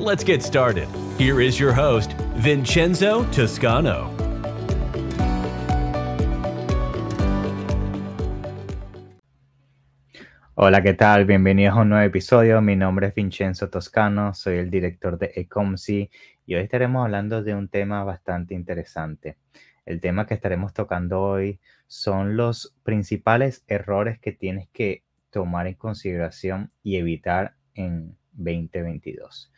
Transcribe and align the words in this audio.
Let's 0.00 0.24
get 0.24 0.42
started. 0.42 0.88
Here 1.18 1.42
is 1.42 1.60
your 1.60 1.74
host, 1.74 2.14
Vincenzo 2.36 3.26
Toscano. 3.32 4.10
Hola, 10.54 10.82
¿qué 10.82 10.94
tal? 10.94 11.26
Bienvenidos 11.26 11.76
a 11.76 11.82
un 11.82 11.90
nuevo 11.90 12.06
episodio. 12.06 12.62
Mi 12.62 12.76
nombre 12.76 13.08
es 13.08 13.14
Vincenzo 13.14 13.68
Toscano, 13.68 14.32
soy 14.32 14.56
el 14.56 14.70
director 14.70 15.18
de 15.18 15.32
Ecomsi 15.34 16.10
y 16.46 16.54
hoy 16.54 16.62
estaremos 16.62 17.04
hablando 17.04 17.42
de 17.42 17.54
un 17.54 17.68
tema 17.68 18.02
bastante 18.02 18.54
interesante. 18.54 19.36
El 19.84 20.00
tema 20.00 20.26
que 20.26 20.32
estaremos 20.32 20.72
tocando 20.72 21.20
hoy 21.20 21.60
son 21.86 22.38
los 22.38 22.74
principales 22.84 23.64
errores 23.66 24.18
que 24.18 24.32
tienes 24.32 24.66
que 24.72 25.04
tomar 25.28 25.66
en 25.66 25.74
consideración 25.74 26.72
y 26.82 26.96
evitar 26.96 27.54
en 27.74 28.16
2022. 28.32 29.50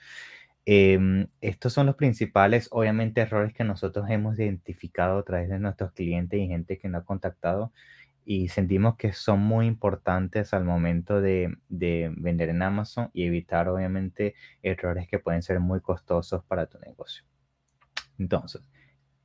Em, 0.64 1.26
estos 1.40 1.72
son 1.72 1.86
los 1.86 1.96
principales, 1.96 2.68
obviamente, 2.70 3.20
errores 3.20 3.52
que 3.52 3.64
nosotros 3.64 4.06
hemos 4.10 4.38
identificado 4.38 5.18
a 5.18 5.24
través 5.24 5.48
de 5.48 5.58
nuestros 5.58 5.92
clientes 5.92 6.38
y 6.40 6.46
gente 6.46 6.78
que 6.78 6.88
nos 6.88 7.02
ha 7.02 7.04
contactado 7.04 7.72
y 8.24 8.48
sentimos 8.48 8.96
que 8.96 9.12
son 9.12 9.40
muy 9.40 9.66
importantes 9.66 10.54
al 10.54 10.64
momento 10.64 11.20
de, 11.20 11.56
de, 11.68 12.12
vender 12.16 12.50
en 12.50 12.62
Amazon 12.62 13.10
y 13.12 13.24
evitar 13.24 13.68
obviamente 13.68 14.34
errores 14.62 15.08
que 15.08 15.18
pueden 15.18 15.42
ser 15.42 15.58
muy 15.58 15.80
costosos 15.80 16.44
para 16.44 16.66
tu 16.66 16.78
negocio. 16.78 17.24
Entonces, 18.18 18.62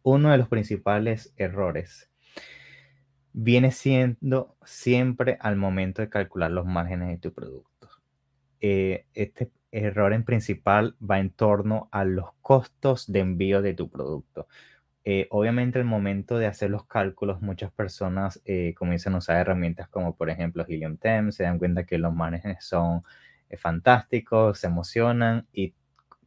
uno 0.01 0.31
de 0.31 0.37
los 0.37 0.47
principales 0.47 1.33
errores 1.37 2.09
viene 3.33 3.71
siendo 3.71 4.57
siempre 4.65 5.37
al 5.41 5.57
momento 5.57 6.01
de 6.01 6.09
calcular 6.09 6.49
los 6.49 6.65
márgenes 6.65 7.09
de 7.09 7.17
tu 7.19 7.33
producto. 7.33 7.76
Eh, 8.61 9.05
este 9.13 9.51
error 9.71 10.13
en 10.13 10.23
principal 10.23 10.95
va 10.99 11.19
en 11.19 11.29
torno 11.29 11.89
a 11.91 12.05
los 12.05 12.33
costos 12.41 13.11
de 13.11 13.19
envío 13.19 13.61
de 13.61 13.73
tu 13.73 13.89
producto. 13.89 14.47
Eh, 15.09 15.27
obviamente, 15.31 15.79
al 15.79 15.85
momento 15.85 16.37
de 16.37 16.47
hacer 16.47 16.69
los 16.69 16.85
cálculos, 16.85 17.41
muchas 17.41 17.71
personas 17.71 18.41
eh, 18.45 18.73
comienzan 18.77 19.15
a 19.15 19.19
usar 19.19 19.37
herramientas 19.37 19.87
como, 19.87 20.15
por 20.17 20.29
ejemplo, 20.29 20.65
Helium 20.67 20.97
Temp, 20.97 21.31
se 21.31 21.43
dan 21.43 21.59
cuenta 21.59 21.85
que 21.85 21.97
los 21.97 22.13
márgenes 22.13 22.65
son 22.65 23.03
eh, 23.49 23.55
fantásticos, 23.57 24.59
se 24.59 24.67
emocionan 24.67 25.47
y 25.53 25.73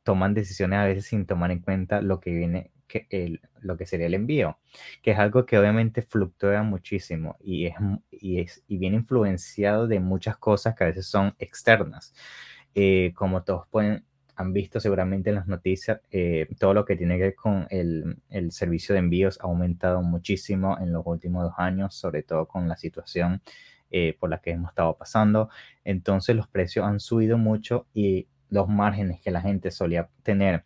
toman 0.02 0.32
decisiones 0.34 0.78
a 0.78 0.84
veces 0.84 1.06
sin 1.06 1.26
tomar 1.26 1.50
en 1.50 1.60
cuenta 1.60 2.00
lo 2.00 2.20
que 2.20 2.30
viene, 2.32 2.70
que 2.90 3.06
el, 3.10 3.40
lo 3.60 3.76
que 3.76 3.86
sería 3.86 4.06
el 4.06 4.14
envío, 4.14 4.58
que 5.02 5.12
es 5.12 5.18
algo 5.18 5.46
que 5.46 5.58
obviamente 5.58 6.02
fluctúa 6.02 6.62
muchísimo 6.62 7.36
y, 7.40 7.66
es, 7.66 7.74
y, 8.10 8.40
es, 8.40 8.62
y 8.68 8.78
viene 8.78 8.96
influenciado 8.96 9.86
de 9.86 10.00
muchas 10.00 10.36
cosas 10.38 10.74
que 10.74 10.84
a 10.84 10.88
veces 10.88 11.06
son 11.06 11.34
externas. 11.38 12.14
como 13.14 13.42
todos 13.42 13.66
pueden 13.68 14.04
han 14.40 14.52
visto 14.54 14.80
seguramente 14.80 15.28
en 15.28 15.36
las 15.36 15.46
noticias, 15.46 16.00
eh, 16.10 16.48
todo 16.58 16.72
lo 16.72 16.86
que 16.86 16.96
tiene 16.96 17.18
que 17.18 17.24
ver 17.24 17.34
con 17.34 17.66
el, 17.68 18.16
el, 18.30 18.52
servicio 18.52 18.94
de 18.94 19.00
envíos 19.00 19.38
ha 19.40 19.44
aumentado 19.44 20.02
muchísimo 20.02 20.78
en 20.80 20.92
los 20.92 21.02
últimos 21.04 21.44
dos 21.44 21.54
años, 21.58 21.94
sobre 21.94 22.22
todo 22.22 22.46
con 22.48 22.66
la 22.66 22.76
situación 22.76 23.42
eh, 23.90 24.16
por 24.18 24.30
la 24.30 24.38
que 24.38 24.52
hemos 24.52 24.70
estado 24.70 24.96
pasando. 24.96 25.50
Entonces 25.84 26.34
los 26.34 26.48
precios 26.48 26.86
han 26.86 27.00
subido 27.00 27.36
mucho 27.36 27.86
y 27.92 28.28
los 28.48 28.66
márgenes 28.66 29.20
que 29.20 29.30
la 29.30 29.42
gente 29.42 29.70
solía 29.70 30.08
tener 30.22 30.64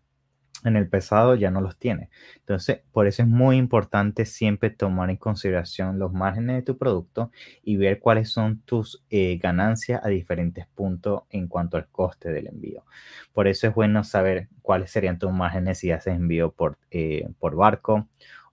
en 0.64 0.76
el 0.76 0.88
pesado 0.88 1.34
ya 1.34 1.50
no 1.50 1.60
los 1.60 1.76
tiene. 1.78 2.10
Entonces, 2.38 2.80
por 2.92 3.06
eso 3.06 3.22
es 3.22 3.28
muy 3.28 3.56
importante 3.56 4.24
siempre 4.24 4.70
tomar 4.70 5.10
en 5.10 5.16
consideración 5.16 5.98
los 5.98 6.12
márgenes 6.12 6.56
de 6.56 6.62
tu 6.62 6.78
producto 6.78 7.30
y 7.62 7.76
ver 7.76 8.00
cuáles 8.00 8.30
son 8.30 8.60
tus 8.60 9.04
eh, 9.10 9.38
ganancias 9.42 10.00
a 10.04 10.08
diferentes 10.08 10.66
puntos 10.66 11.22
en 11.30 11.48
cuanto 11.48 11.76
al 11.76 11.88
coste 11.88 12.32
del 12.32 12.48
envío. 12.48 12.84
Por 13.32 13.46
eso 13.48 13.66
es 13.66 13.74
bueno 13.74 14.04
saber 14.04 14.48
cuáles 14.62 14.90
serían 14.90 15.18
tus 15.18 15.32
márgenes 15.32 15.78
si 15.78 15.90
haces 15.90 16.14
envío 16.14 16.52
por, 16.52 16.78
eh, 16.90 17.28
por 17.38 17.56
barco 17.56 18.08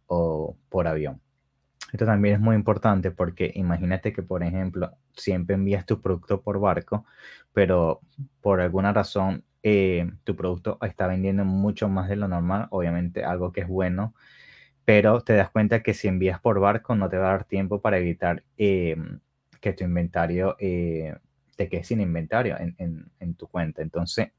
o 0.08 0.56
por 0.70 0.88
avión. 0.88 1.22
Esto 1.92 2.06
también 2.06 2.36
es 2.36 2.42
muy 2.42 2.56
importante 2.56 3.12
porque 3.12 3.52
imagínate 3.54 4.14
que, 4.14 4.24
por 4.24 4.44
ejemplo, 4.44 4.94
siempre 5.14 5.56
envías 5.56 5.86
tu 5.86 6.02
producto 6.02 6.42
por 6.42 6.60
barco, 6.60 7.06
pero 7.54 8.00
por 8.42 8.62
alguna 8.62 8.94
razón 8.94 9.44
eh, 9.64 10.10
tu 10.24 10.36
producto 10.36 10.78
está 10.82 11.08
vendiendo 11.08 11.46
mucho 11.46 11.90
más 11.90 12.10
de 12.10 12.16
lo 12.16 12.28
normal, 12.28 12.68
obviamente 12.72 13.24
algo 13.24 13.52
que 13.52 13.62
es 13.62 13.68
bueno, 13.68 14.14
pero 14.86 15.22
te 15.22 15.34
das 15.34 15.50
cuenta 15.52 15.84
que 15.84 15.94
si 15.94 16.08
envías 16.08 16.40
por 16.42 16.60
barco 16.60 16.96
no 16.96 17.10
te 17.10 17.18
va 17.18 17.30
a 17.30 17.32
dar 17.34 17.46
tiempo 17.46 17.82
para 17.82 17.98
evitar 18.00 18.44
eh, 18.58 18.98
que 19.62 19.74
tu 19.74 19.84
inventario 19.84 20.56
eh, 20.60 21.16
te 21.56 21.70
quede 21.70 21.84
sin 21.84 22.02
inventario 22.02 22.58
en, 22.60 23.36
tu 23.36 23.48
cuenta. 23.48 23.82
Entonces, 23.82 24.30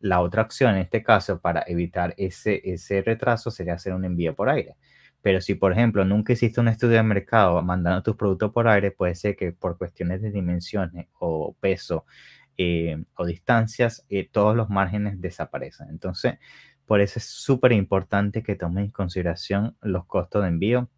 la 0.00 0.20
otra 0.20 0.42
opción 0.42 0.74
en 0.76 0.82
este 0.82 1.02
caso 1.02 1.40
para 1.40 1.64
evitar 1.66 2.14
ese, 2.16 2.60
ese 2.64 3.02
retraso 3.02 3.50
sería 3.50 3.74
hacer 3.74 3.92
un 3.92 4.04
envío 4.04 4.34
por 4.34 4.48
aire. 4.48 4.76
Pero 5.22 5.40
si, 5.40 5.54
por 5.54 5.72
ejemplo, 5.72 6.04
nunca 6.04 6.32
hiciste 6.32 6.60
un 6.60 6.68
estudio 6.68 6.96
de 6.96 7.02
mercado 7.02 7.60
mandando 7.62 8.02
tus 8.02 8.16
productos 8.16 8.52
por 8.52 8.68
aire, 8.68 8.90
puede 8.90 9.14
ser 9.14 9.36
que 9.36 9.52
por 9.52 9.76
cuestiones 9.76 10.22
de 10.22 10.30
dimensiones 10.30 11.08
o 11.18 11.54
peso 11.60 12.06
eh, 12.62 13.02
o 13.16 13.24
distancias, 13.24 14.04
eh, 14.10 14.28
todos 14.30 14.54
los 14.54 14.68
márgenes 14.68 15.18
desaparecen. 15.18 15.88
Entonces, 15.88 16.34
por 16.84 17.00
eso 17.00 17.18
es 17.18 17.24
súper 17.24 17.72
importante 17.72 18.42
que 18.42 18.54
tomes 18.54 18.84
en 18.84 18.90
consideración 18.90 19.78
los 19.80 20.04
costos 20.04 20.42
de 20.42 20.48
envío 20.48 20.90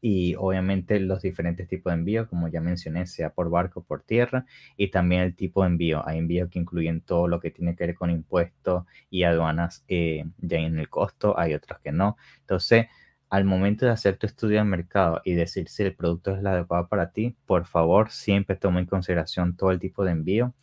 y 0.00 0.36
obviamente 0.36 0.98
los 0.98 1.20
diferentes 1.20 1.68
tipos 1.68 1.92
de 1.92 1.98
envío, 1.98 2.26
como 2.26 2.48
ya 2.48 2.62
mencioné, 2.62 3.04
sea 3.04 3.28
por 3.28 3.50
barco, 3.50 3.84
por 3.84 4.04
tierra, 4.04 4.46
y 4.78 4.90
también 4.90 5.20
el 5.20 5.36
tipo 5.36 5.62
de 5.62 5.68
envío. 5.68 6.02
Hay 6.08 6.16
envíos 6.16 6.48
que 6.48 6.60
incluyen 6.60 7.02
todo 7.02 7.28
lo 7.28 7.40
que 7.40 7.50
tiene 7.50 7.76
que 7.76 7.88
ver 7.88 7.94
con 7.94 8.10
impuestos 8.10 8.86
y 9.10 9.24
aduanas 9.24 9.84
eh, 9.88 10.24
ya 10.38 10.56
en 10.60 10.78
el 10.78 10.88
costo, 10.88 11.38
hay 11.38 11.52
otros 11.52 11.78
que 11.80 11.92
no. 11.92 12.16
Entonces, 12.40 12.86
al 13.28 13.44
momento 13.44 13.86
de 13.86 13.92
hacer 13.92 14.16
tu 14.16 14.26
estudio 14.26 14.58
de 14.58 14.64
mercado 14.64 15.20
y 15.24 15.34
decir 15.34 15.68
si 15.68 15.82
el 15.82 15.94
producto 15.94 16.32
es 16.32 16.38
el 16.38 16.46
adecuado 16.46 16.88
para 16.88 17.10
ti, 17.10 17.36
por 17.46 17.66
favor, 17.66 18.10
siempre 18.10 18.56
toma 18.56 18.80
en 18.80 18.86
consideración 18.86 19.56
todo 19.56 19.70
el 19.72 19.80
tipo 19.80 20.04
de 20.04 20.12
envío 20.12 20.54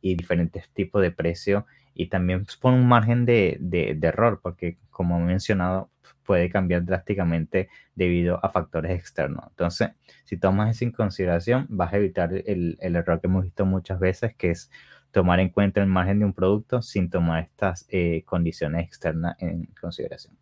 y 0.00 0.16
diferentes 0.16 0.68
tipos 0.70 1.02
de 1.02 1.10
precio 1.10 1.66
y 1.94 2.06
también 2.08 2.46
pon 2.60 2.74
un 2.74 2.88
margen 2.88 3.24
de, 3.24 3.56
de, 3.60 3.98
error 4.02 4.40
porque 4.42 4.78
como 4.90 5.18
he 5.18 5.24
mencionado 5.24 5.90
puede 6.24 6.50
cambiar 6.50 6.84
drásticamente 6.84 7.68
debido 7.94 8.44
a 8.44 8.50
factores 8.50 8.98
externos. 8.98 9.44
Entonces, 9.48 9.90
si 10.24 10.36
tomas 10.36 10.70
eso 10.70 10.84
en 10.84 10.92
consideración, 10.92 11.66
vas 11.70 11.92
a 11.92 11.96
evitar 11.96 12.32
el, 12.32 12.76
el, 12.80 12.96
error 12.96 13.20
que 13.20 13.26
hemos 13.28 13.44
visto 13.44 13.64
muchas 13.64 13.98
veces, 13.98 14.34
que 14.34 14.50
es 14.50 14.70
tomar 15.10 15.40
en 15.40 15.48
cuenta 15.48 15.80
el 15.80 15.86
margen 15.86 16.18
de 16.18 16.26
un 16.26 16.34
producto 16.34 16.82
sin 16.82 17.08
tomar 17.08 17.44
estas 17.44 17.86
eh, 17.88 18.22
condiciones 18.26 18.86
externas 18.86 19.36
en 19.40 19.66
consideración. 19.80 20.36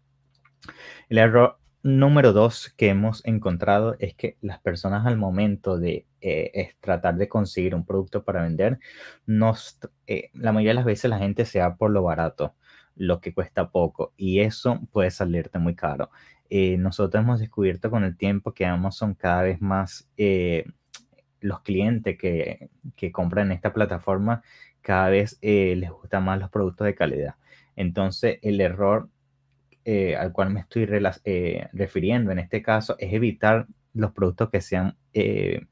El 1.09 1.19
error 1.19 1.59
número 1.87 2.33
dos 2.33 2.75
que 2.77 2.89
hemos 2.89 3.25
encontrado 3.25 3.95
es 4.01 4.15
que 4.15 4.37
las 4.41 4.59
personas 4.59 5.07
al 5.07 5.17
momento 5.17 5.79
de 5.79 6.05
eh, 6.21 6.75
tratar 6.81 7.17
de 7.17 7.29
conseguir 7.29 7.77
un 7.77 7.87
producto 7.87 8.25
para 8.25 8.43
vender, 8.43 8.81
eh, 10.07 10.31
la 10.35 10.53
mayoría 10.53 10.71
de 10.71 10.75
las 10.75 10.85
veces 10.85 11.09
la 11.09 11.19
gente 11.19 11.45
se 11.45 11.61
va 11.61 11.77
por 11.77 11.93
lo 11.93 12.03
barato, 12.03 12.57
lo 12.97 13.21
que 13.21 13.33
cuesta 13.33 13.71
poco, 13.71 14.13
y 14.17 14.41
eso 14.41 14.81
puede 14.91 15.13
salirte 15.13 15.61
muy 15.61 15.77
caro. 15.77 16.11
Eh, 16.51 16.77
nosotros 16.77 17.23
hemos 17.23 17.39
descubierto 17.39 17.89
con 17.91 18.03
el 18.03 18.17
tiempo 18.17 18.53
que 18.53 18.67
Amazon 18.67 19.15
cada 19.15 19.43
vez 19.43 19.61
más 19.61 20.11
los 21.41 21.61
clientes 21.61 22.19
que, 22.19 22.69
que, 22.97 23.13
compran 23.13 23.47
en 23.47 23.53
esta 23.53 23.73
plataforma 23.73 24.43
cada 24.81 25.11
vez 25.11 25.39
les 25.43 25.91
gustan 25.91 26.25
más 26.25 26.41
los 26.41 26.51
productos 26.51 26.87
de 26.87 26.95
calidad. 26.97 27.35
Entonces 27.77 28.39
el 28.43 28.61
error 28.61 29.09
eh, 29.89 30.17
al 30.17 30.33
cual 30.33 30.51
me 30.51 30.59
estoy 30.59 30.89
eh, 31.25 31.69
refiriendo 31.73 32.33
en 32.33 32.41
este 32.41 32.61
caso 32.61 32.97
es 32.99 33.13
evitar 33.13 33.69
los 33.95 34.11
productos 34.11 34.51
que 34.51 34.61
sean 34.61 34.97
eh, 35.13 35.65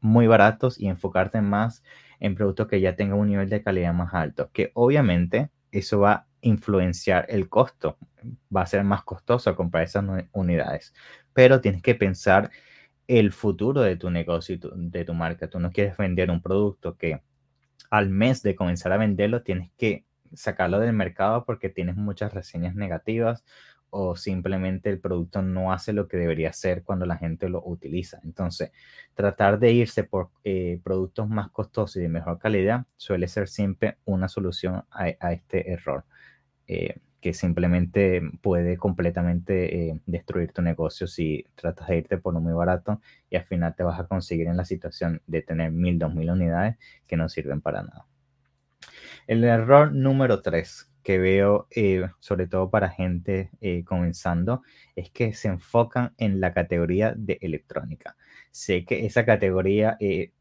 muy 0.00 0.28
baratos 0.28 0.78
y 0.78 0.86
enfocarte 0.86 1.40
más 1.40 1.82
en 2.20 2.36
productos 2.36 2.68
que 2.68 2.80
ya 2.80 2.94
tengan 2.94 3.18
un 3.18 3.26
nivel 3.26 3.48
de 3.48 3.64
calidad 3.64 3.92
más 3.92 4.14
alto, 4.14 4.50
que 4.52 4.70
obviamente 4.74 5.50
eso 5.72 5.98
va 5.98 6.12
a 6.12 6.26
influenciar 6.42 7.26
el 7.28 7.48
costo, 7.48 7.98
va 8.54 8.62
a 8.62 8.66
ser 8.66 8.84
más 8.84 9.02
costoso 9.02 9.56
comprar 9.56 9.82
esas 9.82 10.04
unidades, 10.30 10.94
pero 11.32 11.60
tienes 11.60 11.82
que 11.82 11.96
pensar 11.96 12.52
el 13.08 13.32
futuro 13.32 13.80
de 13.80 13.96
tu 13.96 14.10
negocio 14.10 14.58
de 14.76 15.04
tu 15.04 15.12
marca. 15.12 15.50
Tú 15.50 15.58
no 15.58 15.72
quieres 15.72 15.96
vender 15.96 16.30
un 16.30 16.40
producto 16.40 16.96
que 16.96 17.20
al 17.90 18.10
mes 18.10 18.44
de 18.44 18.54
comenzar 18.54 18.92
a 18.92 18.96
venderlo 18.96 19.42
tienes 19.42 19.72
que 19.76 20.05
sacarlo 20.34 20.78
del 20.80 20.92
mercado 20.92 21.44
porque 21.44 21.68
tienes 21.68 21.96
muchas 21.96 22.32
reseñas 22.34 22.74
negativas 22.74 23.44
o 23.90 24.16
simplemente 24.16 24.90
el 24.90 25.00
producto 25.00 25.42
no 25.42 25.72
hace 25.72 25.92
lo 25.92 26.08
que 26.08 26.16
debería 26.16 26.50
hacer 26.50 26.82
cuando 26.82 27.06
la 27.06 27.16
gente 27.16 27.48
lo 27.48 27.62
utiliza. 27.64 28.20
Entonces, 28.24 28.72
tratar 29.14 29.58
de 29.58 29.72
irse 29.72 30.04
por 30.04 30.30
eh, 30.44 30.80
productos 30.84 31.28
más 31.28 31.50
costosos 31.50 31.96
y 31.96 32.00
de 32.00 32.08
mejor 32.08 32.38
calidad 32.38 32.86
suele 32.96 33.28
ser 33.28 33.48
siempre 33.48 33.98
una 34.04 34.28
solución 34.28 34.84
a, 34.90 35.32
este 35.32 35.70
error, 35.72 36.04
eh, 36.66 36.96
que 37.20 37.32
simplemente 37.32 38.22
puede 38.42 38.76
completamente 38.76 39.88
eh, 39.88 40.00
destruir 40.06 40.52
tu 40.52 40.62
negocio 40.62 41.06
si 41.06 41.46
tratas 41.54 41.88
de 41.88 41.98
irte 41.98 42.18
por 42.18 42.34
lo 42.34 42.40
muy 42.40 42.52
barato 42.52 43.00
y 43.30 43.36
al 43.36 43.44
final 43.44 43.74
te 43.74 43.82
vas 43.82 43.98
a 43.98 44.06
conseguir 44.06 44.46
en 44.48 44.56
la 44.56 44.64
situación 44.64 45.22
de 45.26 45.42
tener 45.42 45.72
mil, 45.72 45.98
dos 45.98 46.14
mil 46.14 46.30
unidades 46.30 46.76
que 47.06 47.16
no 47.16 47.28
sirven 47.28 47.60
para 47.62 47.82
nada. 47.82 48.06
El 49.26 49.42
error 49.44 49.92
número 49.92 50.40
tres 50.40 50.90
que 51.02 51.18
veo, 51.18 51.68
eh, 51.70 52.08
sobre 52.18 52.48
todo 52.48 52.68
para 52.68 52.90
gente 52.90 53.50
eh, 53.60 53.84
comenzando, 53.84 54.62
es 54.96 55.10
que 55.10 55.34
se 55.34 55.46
enfocan 55.48 56.14
en 56.18 56.40
la 56.40 56.52
categoría 56.52 57.14
de 57.16 57.38
electrónica. 57.42 58.16
Sé 58.50 58.84
que 58.84 59.06
esa 59.06 59.24
categoría 59.24 59.96
eh, 60.00 60.32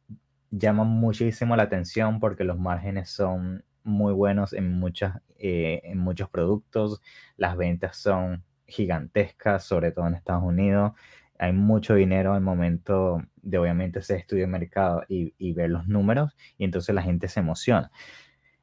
llama 0.50 0.84
muchísimo 0.84 1.56
la 1.56 1.64
atención 1.64 2.20
porque 2.20 2.44
los 2.44 2.58
márgenes 2.58 3.12
son 3.12 3.64
muy 3.84 4.14
buenos 4.14 4.54
en, 4.54 4.72
muchas, 4.72 5.22
en 5.38 6.00
muchos 6.00 6.30
productos, 6.30 7.00
las 7.38 7.56
ventas 7.58 7.98
son 7.98 8.44
gigantescas, 8.66 9.64
sobre 9.64 9.92
todo 9.92 10.08
en 10.08 10.16
Estados 10.16 10.44
Unidos. 10.44 10.94
Hay 11.38 11.54
mucho 11.54 11.94
dinero 11.94 12.34
al 12.34 12.42
momento 12.42 13.22
de 13.36 13.60
obviamente 13.60 14.00
ese 14.00 14.16
estudio 14.16 14.46
de 14.46 14.48
mercado 14.48 15.04
y, 15.08 15.36
y 15.38 15.54
ver 15.54 15.70
los 15.70 15.88
números 15.88 16.36
y 16.58 16.64
entonces 16.64 16.96
la 16.96 17.04
gente 17.04 17.28
se 17.28 17.42
emociona. 17.42 17.92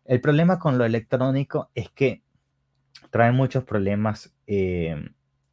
El 0.04 0.20
problema 0.20 0.58
con 0.58 0.78
lo 0.78 0.84
electrónico 0.84 1.70
es 1.74 1.88
que 1.90 2.22
trae 3.10 3.32
muchos 3.32 3.64
problemas 3.64 4.34
eh, 4.46 4.96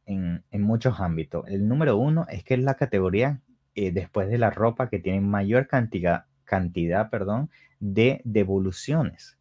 en, 0.06 0.42
muchos 0.52 1.00
ámbitos. 1.00 1.46
El 1.48 1.68
número 1.68 1.96
uno 1.96 2.26
es 2.28 2.42
que 2.42 2.54
es 2.54 2.60
la 2.60 2.74
categoría 2.74 3.40
eh, 3.74 3.92
después 3.92 4.28
de 4.28 4.38
la 4.38 4.50
ropa 4.50 4.88
que 4.88 4.98
tiene 4.98 5.20
mayor 5.20 5.68
cantidad, 5.68 6.24
cantidad 6.44 7.10
perdón, 7.10 7.50
de 7.78 8.20
devoluciones. 8.24 9.38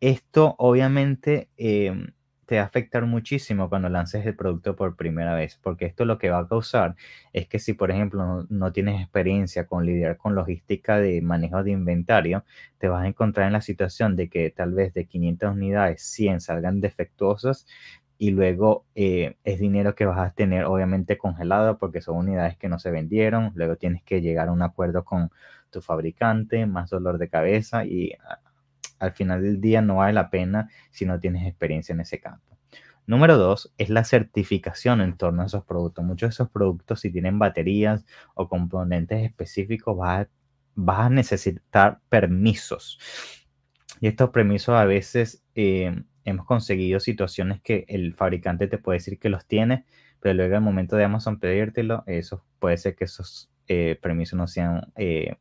Esto 0.00 0.54
obviamente 0.58 1.48
em, 1.56 2.12
te 2.48 2.56
va 2.56 2.62
a 2.62 2.64
afectar 2.64 3.04
muchísimo 3.04 3.68
cuando 3.68 3.90
lances 3.90 4.24
el 4.24 4.34
producto 4.34 4.74
por 4.74 4.96
primera 4.96 5.34
vez, 5.34 5.60
porque 5.62 5.84
esto 5.84 6.06
lo 6.06 6.16
que 6.16 6.30
va 6.30 6.38
a 6.38 6.48
causar 6.48 6.96
es 7.34 7.46
que 7.46 7.58
si, 7.58 7.74
por 7.74 7.90
ejemplo, 7.90 8.46
no, 8.48 8.72
tienes 8.72 9.02
experiencia 9.02 9.66
con 9.66 9.84
lidiar 9.84 10.16
con 10.16 10.34
logística 10.34 10.98
de 10.98 11.20
manejo 11.20 11.62
de 11.62 11.72
inventario, 11.72 12.44
te 12.78 12.88
vas 12.88 13.04
a 13.04 13.06
encontrar 13.06 13.48
en 13.48 13.52
la 13.52 13.60
situación 13.60 14.16
de 14.16 14.30
que 14.30 14.48
tal 14.48 14.72
vez 14.72 14.94
de 14.94 15.04
500 15.06 15.52
unidades, 15.52 16.02
100 16.02 16.40
salgan 16.40 16.80
defectuosas 16.80 17.66
y 18.16 18.30
luego 18.30 18.86
eh, 18.94 19.36
es 19.44 19.60
dinero 19.60 19.94
que 19.94 20.06
vas 20.06 20.18
a 20.18 20.32
tener 20.32 20.64
obviamente 20.64 21.18
congelado 21.18 21.76
porque 21.76 22.00
son 22.00 22.16
unidades 22.16 22.56
que 22.56 22.70
no 22.70 22.78
se 22.78 22.90
vendieron, 22.90 23.52
luego 23.56 23.76
tienes 23.76 24.02
que 24.02 24.22
llegar 24.22 24.48
a 24.48 24.52
un 24.52 24.62
acuerdo 24.62 25.04
con 25.04 25.30
tu 25.70 25.82
fabricante, 25.82 26.64
más 26.64 26.88
dolor 26.88 27.18
de 27.18 27.28
cabeza 27.28 27.84
y 27.84 28.14
al 28.98 29.12
final 29.12 29.42
del 29.42 29.60
día 29.60 29.82
no 29.82 29.96
vale 29.96 30.12
la 30.12 30.30
pena 30.30 30.70
si 30.90 31.06
no 31.06 31.18
tienes 31.20 31.46
experiencia 31.46 31.92
en 31.92 32.00
ese 32.00 32.20
campo. 32.20 32.56
Número 33.08 33.38
dos 33.38 33.72
es 33.78 33.88
la 33.88 34.04
certificación 34.04 35.00
en 35.00 35.16
torno 35.16 35.42
a 35.42 35.46
esos 35.46 35.64
productos. 35.64 36.04
Muchos 36.04 36.28
de 36.28 36.32
esos 36.32 36.50
productos, 36.50 37.00
si 37.00 37.10
tienen 37.10 37.38
baterías 37.38 38.04
o 38.34 38.50
componentes 38.50 39.24
específicos, 39.24 39.96
vas 39.96 40.28
a, 40.76 41.08
necesitar 41.08 42.00
permisos. 42.10 42.98
Y 44.00 44.08
estos 44.08 44.28
permisos 44.28 44.74
a 44.74 44.84
veces 44.84 45.42
eh, 45.54 46.02
hemos 46.24 46.44
conseguido 46.44 47.00
situaciones 47.00 47.62
que 47.62 47.86
el 47.88 48.14
fabricante 48.14 48.68
te 48.68 48.76
puede 48.76 48.98
decir 48.98 49.18
que 49.18 49.30
los 49.30 49.46
tiene, 49.46 49.86
pero 50.20 50.34
luego 50.34 50.56
al 50.56 50.62
momento 50.62 50.96
de 50.96 51.04
Amazon 51.04 51.40
pedírtelo, 51.40 52.04
eso 52.06 52.44
puede 52.58 52.76
ser 52.76 52.94
que 52.94 53.04
esos 53.04 53.50
eh, 53.68 53.98
permisos 54.02 54.36
no 54.36 54.44
eh, 54.96 55.36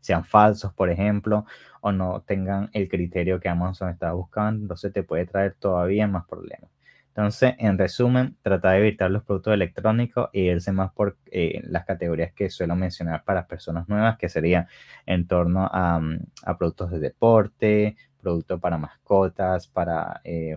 sean 0.00 0.24
falsos, 0.24 0.72
por 0.74 0.90
ejemplo, 0.90 1.46
o 1.84 1.92
no 1.92 2.22
tengan 2.22 2.70
el 2.72 2.88
criterio 2.88 3.40
que 3.40 3.50
Amazon 3.50 3.90
está 3.90 4.12
buscando, 4.12 4.62
entonces 4.62 4.90
te 4.90 5.02
puede 5.02 5.26
traer 5.26 5.54
todavía 5.54 6.08
más 6.08 6.24
problemas. 6.26 6.70
Entonces, 7.08 7.54
en 7.58 7.76
resumen, 7.76 8.38
trata 8.40 8.70
de 8.70 8.78
evitar 8.78 9.10
los 9.10 9.22
productos 9.22 9.52
electrónicos 9.52 10.30
e 10.32 10.40
irse 10.40 10.72
más 10.72 10.92
por 10.92 11.18
eh, 11.26 11.60
las 11.64 11.84
categorías 11.84 12.32
que 12.32 12.48
suelo 12.48 12.74
mencionar 12.74 13.22
para 13.24 13.46
personas 13.46 13.86
nuevas, 13.86 14.16
que 14.16 14.30
serían 14.30 14.66
en 15.04 15.26
torno 15.26 15.68
a, 15.70 16.00
mm, 16.00 16.20
productos 16.58 16.90
de 16.90 17.00
deporte, 17.00 17.96
productos 18.22 18.58
para 18.60 18.78
mascotas, 18.78 19.68
para, 19.68 20.22
eh, 20.24 20.56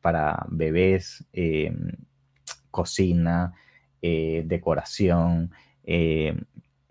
para 0.00 0.46
bebés, 0.48 1.26
eh, 1.32 1.74
cocina, 2.70 3.52
decoración, 4.00 5.50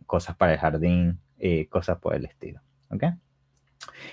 cosas 0.06 0.36
para 0.36 0.54
el 0.54 0.60
jardín, 0.60 1.20
eh, 1.40 1.68
cosas 1.70 1.98
por 2.00 2.14
el 2.14 2.26
estilo. 2.26 2.60
¿Ok? 2.90 3.04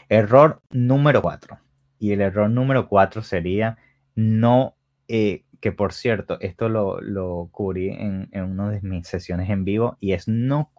Error 0.09 0.63
número 0.71 1.23
4. 1.23 1.59
Y 1.99 2.13
el 2.13 2.21
error 2.21 2.51
número 2.51 2.89
4 2.89 3.23
sería 3.23 3.79
no, 4.15 4.77
eh, 5.09 5.45
que 5.61 5.73
por 5.73 5.93
cierto, 5.93 6.39
esto 6.41 6.69
lo, 6.69 7.01
lo 7.01 7.49
cubrí 7.53 7.91
en, 7.91 8.29
en, 8.33 8.45
una 8.45 8.71
de 8.71 8.81
mis 8.83 9.07
sesiones 9.07 9.51
en 9.51 9.65
vivo, 9.65 9.97
y 10.01 10.13
es 10.13 10.29
no 10.29 10.71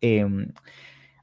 em, 0.00 0.52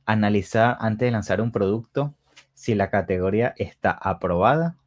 analizar 0.05 0.77
antes 0.79 1.07
de 1.07 1.11
lanzar 1.11 1.41
un 1.41 1.51
producto 1.51 2.15
si 2.53 2.75
la 2.75 2.89
categoría 2.89 3.53
está 3.57 3.91
aprobada 3.91 4.77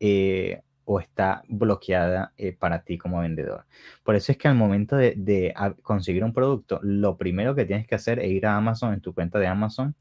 eh, 0.00 0.62
o 0.84 1.00
está 1.00 1.42
bloqueada 1.48 2.32
eh, 2.38 2.52
para 2.52 2.82
ti 2.82 2.96
como 2.96 3.20
vendedor. 3.20 3.66
Por 4.04 4.14
eso 4.14 4.32
es 4.32 4.38
que 4.38 4.48
al 4.48 4.54
momento 4.54 4.96
de, 4.96 5.52
conseguir 5.82 6.24
un 6.24 6.32
producto, 6.32 6.80
lo 6.82 7.16
primero 7.16 7.54
que 7.54 7.64
tienes 7.64 7.86
que 7.86 7.94
hacer 7.94 8.20
es 8.20 8.30
ir 8.30 8.46
a 8.46 8.56
Amazon, 8.56 8.94
en 8.94 9.00
tu 9.00 9.12
cuenta 9.14 9.38
de 9.38 9.46
Amazon, 9.46 9.94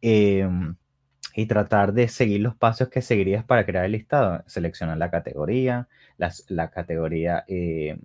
em, 0.00 0.76
y 1.34 1.46
tratar 1.46 1.92
de 1.92 2.08
seguir 2.08 2.40
los 2.40 2.56
pasos 2.56 2.88
que 2.88 3.02
seguirías 3.02 3.44
para 3.44 3.64
crear 3.64 3.84
el 3.84 3.92
listado. 3.92 4.42
Seleccionar 4.46 4.98
la 4.98 5.10
categoría, 5.10 5.88
la 6.48 6.70
categoría 6.70 7.44
eh, 7.48 7.98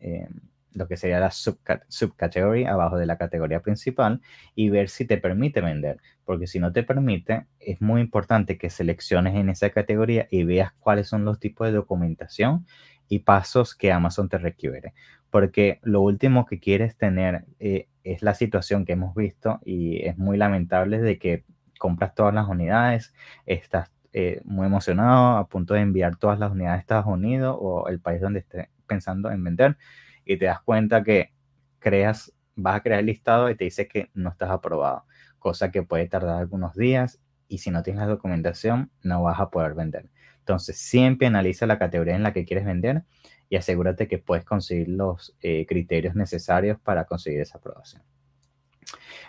em, 0.00 0.40
lo 0.72 0.86
que 0.86 0.96
sería 0.96 1.20
la 1.20 1.30
subcategory 1.30 2.64
abajo 2.64 2.96
de 2.96 3.06
la 3.06 3.18
categoría 3.18 3.60
principal 3.60 4.20
y 4.54 4.70
ver 4.70 4.88
si 4.88 5.04
te 5.04 5.18
permite 5.18 5.60
vender. 5.60 5.98
Porque 6.24 6.46
si 6.46 6.60
no 6.60 6.72
te 6.72 6.82
permite, 6.82 7.46
es 7.58 7.80
muy 7.80 8.00
importante 8.00 8.56
que 8.56 8.70
selecciones 8.70 9.34
en 9.34 9.48
esa 9.48 9.70
categoría 9.70 10.28
y 10.30 10.44
veas 10.44 10.72
cuáles 10.78 11.08
son 11.08 11.24
los 11.24 11.40
tipos 11.40 11.66
de 11.66 11.72
documentación 11.72 12.66
y 13.08 13.20
pasos 13.20 13.74
que 13.74 13.92
Amazon 13.92 14.28
te 14.28 14.38
requiere. 14.38 14.94
Porque 15.30 15.80
lo 15.82 16.00
último 16.00 16.46
que 16.46 16.60
quieres 16.60 16.96
tener 16.96 17.44
eh, 17.58 17.88
es 18.04 18.22
la 18.22 18.34
situación 18.34 18.84
que 18.84 18.92
hemos 18.92 19.14
visto 19.14 19.60
y 19.64 20.04
es 20.06 20.18
muy 20.18 20.36
lamentable 20.36 21.00
de 21.00 21.18
que 21.18 21.44
compras 21.80 22.14
todas 22.14 22.34
las 22.34 22.46
unidades, 22.46 23.14
estás 23.46 23.90
eh, 24.12 24.42
muy 24.44 24.66
emocionado 24.66 25.38
a 25.38 25.48
punto 25.48 25.72
de 25.72 25.80
enviar 25.80 26.16
todas 26.16 26.38
las 26.38 26.52
unidades 26.52 26.76
a 26.76 26.80
Estados 26.80 27.06
Unidos 27.06 27.56
o 27.58 27.88
el 27.88 28.00
país 28.00 28.20
donde 28.20 28.40
estés 28.40 28.68
pensando 28.86 29.30
en 29.30 29.42
vender 29.42 29.78
y 30.26 30.36
te 30.36 30.44
das 30.44 30.60
cuenta 30.60 31.02
que 31.02 31.32
creas, 31.78 32.34
vas 32.54 32.76
a 32.76 32.80
crear 32.82 33.00
el 33.00 33.06
listado 33.06 33.48
y 33.48 33.54
te 33.54 33.64
dice 33.64 33.88
que 33.88 34.10
no 34.12 34.28
estás 34.28 34.50
aprobado, 34.50 35.06
cosa 35.38 35.70
que 35.70 35.82
puede 35.82 36.06
tardar 36.06 36.36
algunos 36.36 36.74
días 36.74 37.18
y 37.48 37.58
si 37.58 37.70
no 37.70 37.82
tienes 37.82 38.02
la 38.02 38.08
documentación 38.08 38.90
no 39.02 39.22
vas 39.22 39.40
a 39.40 39.48
poder 39.48 39.72
vender. 39.72 40.10
Entonces 40.40 40.76
siempre 40.76 41.28
analiza 41.28 41.66
la 41.66 41.78
categoría 41.78 42.14
en 42.14 42.22
la 42.22 42.34
que 42.34 42.44
quieres 42.44 42.66
vender 42.66 43.04
y 43.48 43.56
asegúrate 43.56 44.06
que 44.06 44.18
puedes 44.18 44.44
conseguir 44.44 44.90
los 44.90 45.34
eh, 45.40 45.64
criterios 45.66 46.14
necesarios 46.14 46.78
para 46.78 47.06
conseguir 47.06 47.40
esa 47.40 47.56
aprobación. 47.56 48.02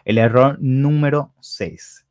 El 0.03 0.17
error 0.17 0.58
número 0.60 1.34
6. 1.39 2.08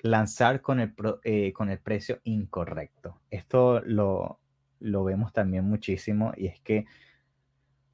Lanzar 0.00 0.60
con 0.60 0.80
el, 0.80 0.94
eh, 1.24 1.52
con 1.52 1.70
el 1.70 1.78
precio 1.78 2.20
incorrecto. 2.24 3.20
Esto 3.30 3.80
lo, 3.80 4.38
lo 4.80 5.04
vemos 5.04 5.32
también 5.32 5.64
muchísimo 5.64 6.32
y 6.36 6.46
es 6.46 6.60
que 6.60 6.86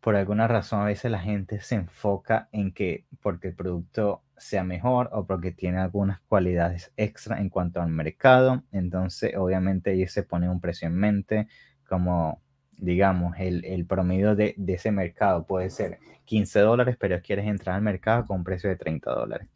por 0.00 0.16
alguna 0.16 0.46
razón 0.46 0.82
a 0.82 0.84
veces 0.84 1.10
la 1.10 1.20
gente 1.20 1.60
se 1.60 1.76
enfoca 1.76 2.48
en 2.52 2.72
que 2.72 3.06
porque 3.22 3.48
el 3.48 3.54
producto 3.54 4.22
sea 4.36 4.62
mejor 4.62 5.08
o 5.12 5.26
porque 5.26 5.52
tiene 5.52 5.78
algunas 5.78 6.20
cualidades 6.20 6.92
extra 6.96 7.40
en 7.40 7.48
cuanto 7.48 7.80
al 7.80 7.88
mercado, 7.88 8.64
entonces 8.70 9.34
obviamente 9.36 9.94
ellos 9.94 10.12
se 10.12 10.22
ponen 10.22 10.50
un 10.50 10.60
precio 10.60 10.88
en 10.88 10.96
mente 10.96 11.48
como 11.88 12.42
digamos 12.76 13.34
el, 13.38 13.86
promedio 13.86 14.34
de, 14.34 14.54
ese 14.66 14.90
mercado 14.90 15.46
puede 15.46 15.70
ser 15.70 15.98
15 16.24 16.60
dólares, 16.60 16.96
pero 16.98 17.20
quieres 17.22 17.46
entrar 17.46 17.76
al 17.76 17.82
mercado 17.82 18.26
con 18.26 18.38
un 18.38 18.44
precio 18.44 18.68
de 18.68 18.76
30 18.76 19.10
dólares. 19.10 19.48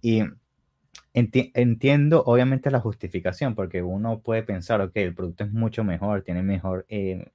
Y 0.00 0.22
entiendo 1.12 2.22
obviamente 2.24 2.70
la 2.70 2.80
justificación 2.80 3.54
porque 3.54 3.82
uno 3.82 4.20
puede 4.20 4.42
pensar, 4.42 4.80
ok, 4.80 4.96
el 4.96 5.14
producto 5.14 5.44
es 5.44 5.52
mucho 5.52 5.84
mejor, 5.84 6.22
tiene 6.22 6.42
mejor... 6.42 6.86
Eh, 6.88 7.30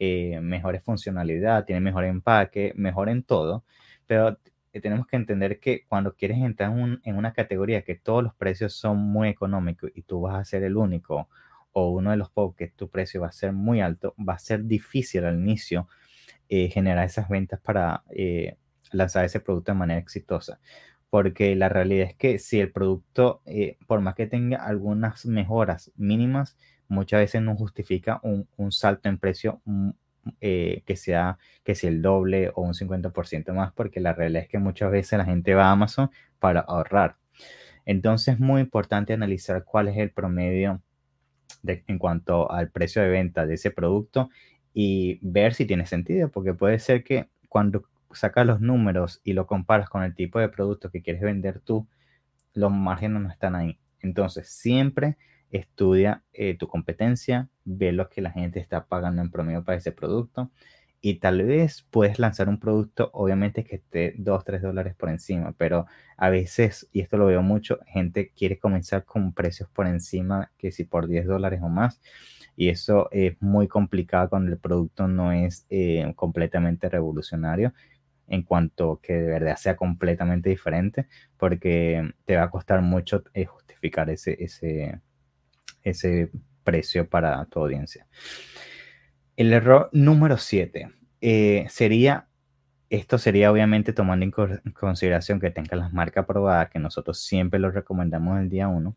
eh, 0.00 0.38
mejores 0.40 0.84
funcionalidad, 0.84 1.64
tiene 1.64 1.80
mejor 1.80 2.04
empaque, 2.04 2.72
mejor 2.76 3.08
en 3.08 3.24
todo, 3.24 3.64
pero 4.06 4.38
tenemos 4.80 5.08
que 5.08 5.16
entender 5.16 5.58
que 5.58 5.84
cuando 5.88 6.14
quieres 6.14 6.38
entrar 6.38 6.70
en, 7.02 7.16
una 7.16 7.32
categoría 7.32 7.82
que 7.82 7.96
todos 7.96 8.22
los 8.22 8.32
precios 8.34 8.74
son 8.74 8.98
muy 8.98 9.28
económicos 9.28 9.90
y 9.92 10.02
tú 10.02 10.20
vas 10.20 10.36
a 10.36 10.44
ser 10.44 10.62
el 10.62 10.76
único 10.76 11.28
o 11.72 11.90
uno 11.90 12.12
de 12.12 12.16
los 12.16 12.30
pocos 12.30 12.54
que 12.54 12.68
tu 12.68 12.88
precio 12.88 13.22
va 13.22 13.28
a 13.28 13.32
ser 13.32 13.52
muy 13.52 13.80
alto, 13.80 14.14
va 14.16 14.34
a 14.34 14.38
ser 14.38 14.64
difícil 14.66 15.24
al 15.24 15.34
inicio 15.34 15.88
eh, 16.48 16.68
generar 16.68 17.04
esas 17.04 17.28
ventas 17.28 17.58
para 17.60 18.04
lanzar 18.92 19.24
ese 19.24 19.40
producto 19.40 19.72
de 19.72 19.78
manera 19.78 20.00
exitosa. 20.00 20.60
Porque 21.10 21.54
la 21.56 21.68
realidad 21.68 22.08
es 22.08 22.16
que 22.16 22.38
si 22.38 22.60
el 22.60 22.70
producto, 22.70 23.40
eh, 23.46 23.78
por 23.86 24.00
más 24.00 24.14
que 24.14 24.26
tenga 24.26 24.58
algunas 24.58 25.24
mejoras 25.26 25.90
mínimas, 25.96 26.56
muchas 26.88 27.20
veces 27.20 27.42
no 27.42 27.56
justifica 27.56 28.20
un, 28.22 28.46
un 28.56 28.72
salto 28.72 29.08
en 29.08 29.18
precio 29.18 29.60
mm, 29.64 29.90
que 30.40 30.94
sea 30.96 31.38
que 31.64 31.74
sea 31.74 31.90
el 31.90 32.02
doble 32.02 32.50
o 32.54 32.62
un 32.62 32.74
50% 32.74 33.52
más, 33.54 33.72
porque 33.72 34.00
la 34.00 34.12
realidad 34.12 34.42
es 34.42 34.48
que 34.48 34.58
muchas 34.58 34.90
veces 34.90 35.18
la 35.18 35.24
gente 35.24 35.54
va 35.54 35.66
a 35.66 35.72
Amazon 35.72 36.10
para 36.38 36.60
ahorrar. 36.60 37.16
Entonces 37.86 38.34
es 38.34 38.40
muy 38.40 38.60
importante 38.60 39.14
analizar 39.14 39.64
cuál 39.64 39.88
es 39.88 39.96
el 39.96 40.10
promedio 40.10 40.82
en 41.64 41.98
cuanto 41.98 42.50
al 42.50 42.70
precio 42.70 43.02
de 43.02 43.08
venta 43.08 43.46
de 43.46 43.54
ese 43.54 43.70
producto 43.70 44.30
y 44.74 45.18
ver 45.22 45.54
si 45.54 45.64
tiene 45.66 45.86
sentido, 45.86 46.30
porque 46.30 46.54
puede 46.54 46.78
ser 46.78 47.02
que 47.02 47.28
cuando 47.48 47.84
sacas 48.12 48.46
los 48.46 48.60
números 48.60 49.20
y 49.24 49.32
lo 49.32 49.46
comparas 49.46 49.88
con 49.88 50.02
el 50.02 50.14
tipo 50.14 50.38
de 50.38 50.48
producto 50.48 50.90
que 50.90 51.02
quieres 51.02 51.22
vender 51.22 51.60
tú, 51.60 51.86
los 52.54 52.72
márgenes 52.72 53.22
no 53.22 53.30
están 53.30 53.54
ahí. 53.54 53.78
Entonces, 54.00 54.48
siempre 54.48 55.16
estudia 55.50 56.22
eh, 56.32 56.56
tu 56.56 56.68
competencia, 56.68 57.48
ve 57.64 57.92
lo 57.92 58.08
que 58.08 58.20
la 58.20 58.30
gente 58.30 58.60
está 58.60 58.86
pagando 58.86 59.22
en 59.22 59.30
promedio 59.30 59.64
para 59.64 59.78
ese 59.78 59.92
producto 59.92 60.50
y 61.00 61.16
tal 61.20 61.42
vez 61.44 61.86
puedes 61.90 62.18
lanzar 62.18 62.48
un 62.48 62.58
producto, 62.58 63.10
obviamente 63.12 63.64
que 63.64 63.76
esté 63.76 64.14
2, 64.18 64.44
3 64.44 64.62
dólares 64.62 64.94
por 64.96 65.10
encima, 65.10 65.54
pero 65.56 65.86
a 66.16 66.28
veces, 66.28 66.88
y 66.92 67.00
esto 67.00 67.16
lo 67.16 67.26
veo 67.26 67.42
mucho, 67.42 67.78
gente 67.86 68.32
quiere 68.36 68.58
comenzar 68.58 69.04
con 69.04 69.32
precios 69.32 69.68
por 69.70 69.86
encima, 69.86 70.50
que 70.58 70.72
si 70.72 70.84
por 70.84 71.06
10 71.06 71.26
dólares 71.26 71.60
o 71.62 71.68
más, 71.68 72.00
y 72.56 72.70
eso 72.70 73.08
es 73.12 73.40
muy 73.40 73.68
complicado 73.68 74.28
cuando 74.28 74.50
el 74.50 74.58
producto 74.58 75.06
no 75.06 75.30
es 75.32 75.66
eh, 75.70 76.12
completamente 76.16 76.88
revolucionario 76.88 77.72
en 78.28 78.42
cuanto 78.42 79.00
que 79.02 79.14
de 79.14 79.26
verdad 79.26 79.56
sea 79.56 79.76
completamente 79.76 80.50
diferente, 80.50 81.06
porque 81.36 82.12
te 82.24 82.36
va 82.36 82.44
a 82.44 82.50
costar 82.50 82.82
mucho 82.82 83.24
eh, 83.34 83.46
justificar 83.46 84.10
ese, 84.10 84.36
ese, 84.42 85.00
ese 85.82 86.30
precio 86.64 87.08
para 87.08 87.44
tu 87.46 87.60
audiencia. 87.60 88.06
El 89.36 89.52
error 89.52 89.88
número 89.92 90.36
7 90.36 90.90
eh, 91.20 91.66
sería, 91.70 92.28
esto 92.90 93.18
sería 93.18 93.50
obviamente 93.50 93.92
tomando 93.92 94.24
en 94.24 94.72
consideración 94.72 95.40
que 95.40 95.50
tenga 95.50 95.76
las 95.76 95.92
marcas 95.92 96.24
aprobadas, 96.24 96.70
que 96.70 96.78
nosotros 96.78 97.20
siempre 97.20 97.58
lo 97.58 97.70
recomendamos 97.70 98.38
el 98.40 98.48
día 98.48 98.68
1, 98.68 98.96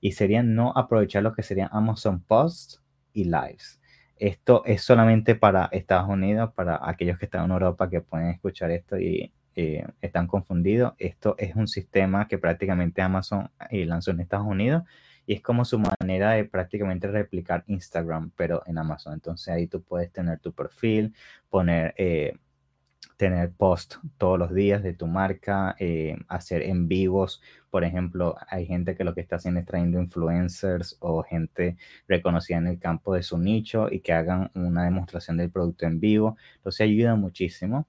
y 0.00 0.12
sería 0.12 0.42
no 0.42 0.72
aprovechar 0.76 1.22
lo 1.22 1.32
que 1.34 1.42
sería 1.42 1.68
Amazon 1.72 2.20
Post 2.20 2.80
y 3.12 3.24
Lives. 3.24 3.80
Esto 4.18 4.62
es 4.64 4.82
solamente 4.82 5.34
para 5.34 5.68
Estados 5.72 6.08
Unidos, 6.08 6.52
para 6.54 6.80
aquellos 6.88 7.18
que 7.18 7.26
están 7.26 7.44
en 7.44 7.50
Europa 7.50 7.90
que 7.90 8.00
pueden 8.00 8.28
escuchar 8.28 8.70
esto 8.70 8.98
y 8.98 9.32
están 9.54 10.26
confundidos. 10.26 10.94
Esto 10.98 11.36
es 11.38 11.54
un 11.54 11.68
sistema 11.68 12.26
que 12.26 12.38
prácticamente 12.38 13.02
Amazon 13.02 13.50
eh, 13.70 13.86
lanzó 13.86 14.10
en 14.10 14.20
Estados 14.20 14.46
Unidos 14.46 14.82
y 15.26 15.34
es 15.34 15.42
como 15.42 15.64
su 15.64 15.78
manera 15.78 16.32
de 16.32 16.44
prácticamente 16.44 17.06
replicar 17.08 17.64
Instagram, 17.66 18.30
pero 18.36 18.62
en 18.66 18.78
Amazon. 18.78 19.14
Entonces 19.14 19.48
ahí 19.48 19.66
tú 19.66 19.82
puedes 19.82 20.12
tener 20.12 20.38
tu 20.40 20.52
perfil, 20.52 21.14
poner, 21.48 21.94
eh, 21.96 22.36
tener 23.16 23.52
post 23.52 23.96
todos 24.18 24.38
los 24.38 24.54
días 24.54 24.82
de 24.82 24.94
tu 24.94 25.06
marca, 25.06 25.76
eh, 25.78 26.16
hacer 26.28 26.62
en 26.62 26.88
vivos. 26.88 27.42
Por 27.70 27.84
ejemplo, 27.84 28.36
hay 28.48 28.66
gente 28.66 28.96
que 28.96 29.04
lo 29.04 29.14
que 29.14 29.20
está 29.20 29.36
haciendo 29.36 29.60
es 29.60 29.66
trayendo 29.66 30.00
influencers 30.00 30.96
o 31.00 31.22
gente 31.22 31.76
reconocida 32.08 32.58
en 32.58 32.66
el 32.66 32.78
campo 32.78 33.14
de 33.14 33.22
su 33.22 33.38
nicho 33.38 33.88
y 33.90 34.00
que 34.00 34.12
hagan 34.12 34.50
una 34.54 34.84
demostración 34.84 35.36
del 35.36 35.50
producto 35.50 35.86
en 35.86 36.00
vivo. 36.00 36.36
Entonces 36.56 36.82
ayuda 36.82 37.14
muchísimo. 37.16 37.86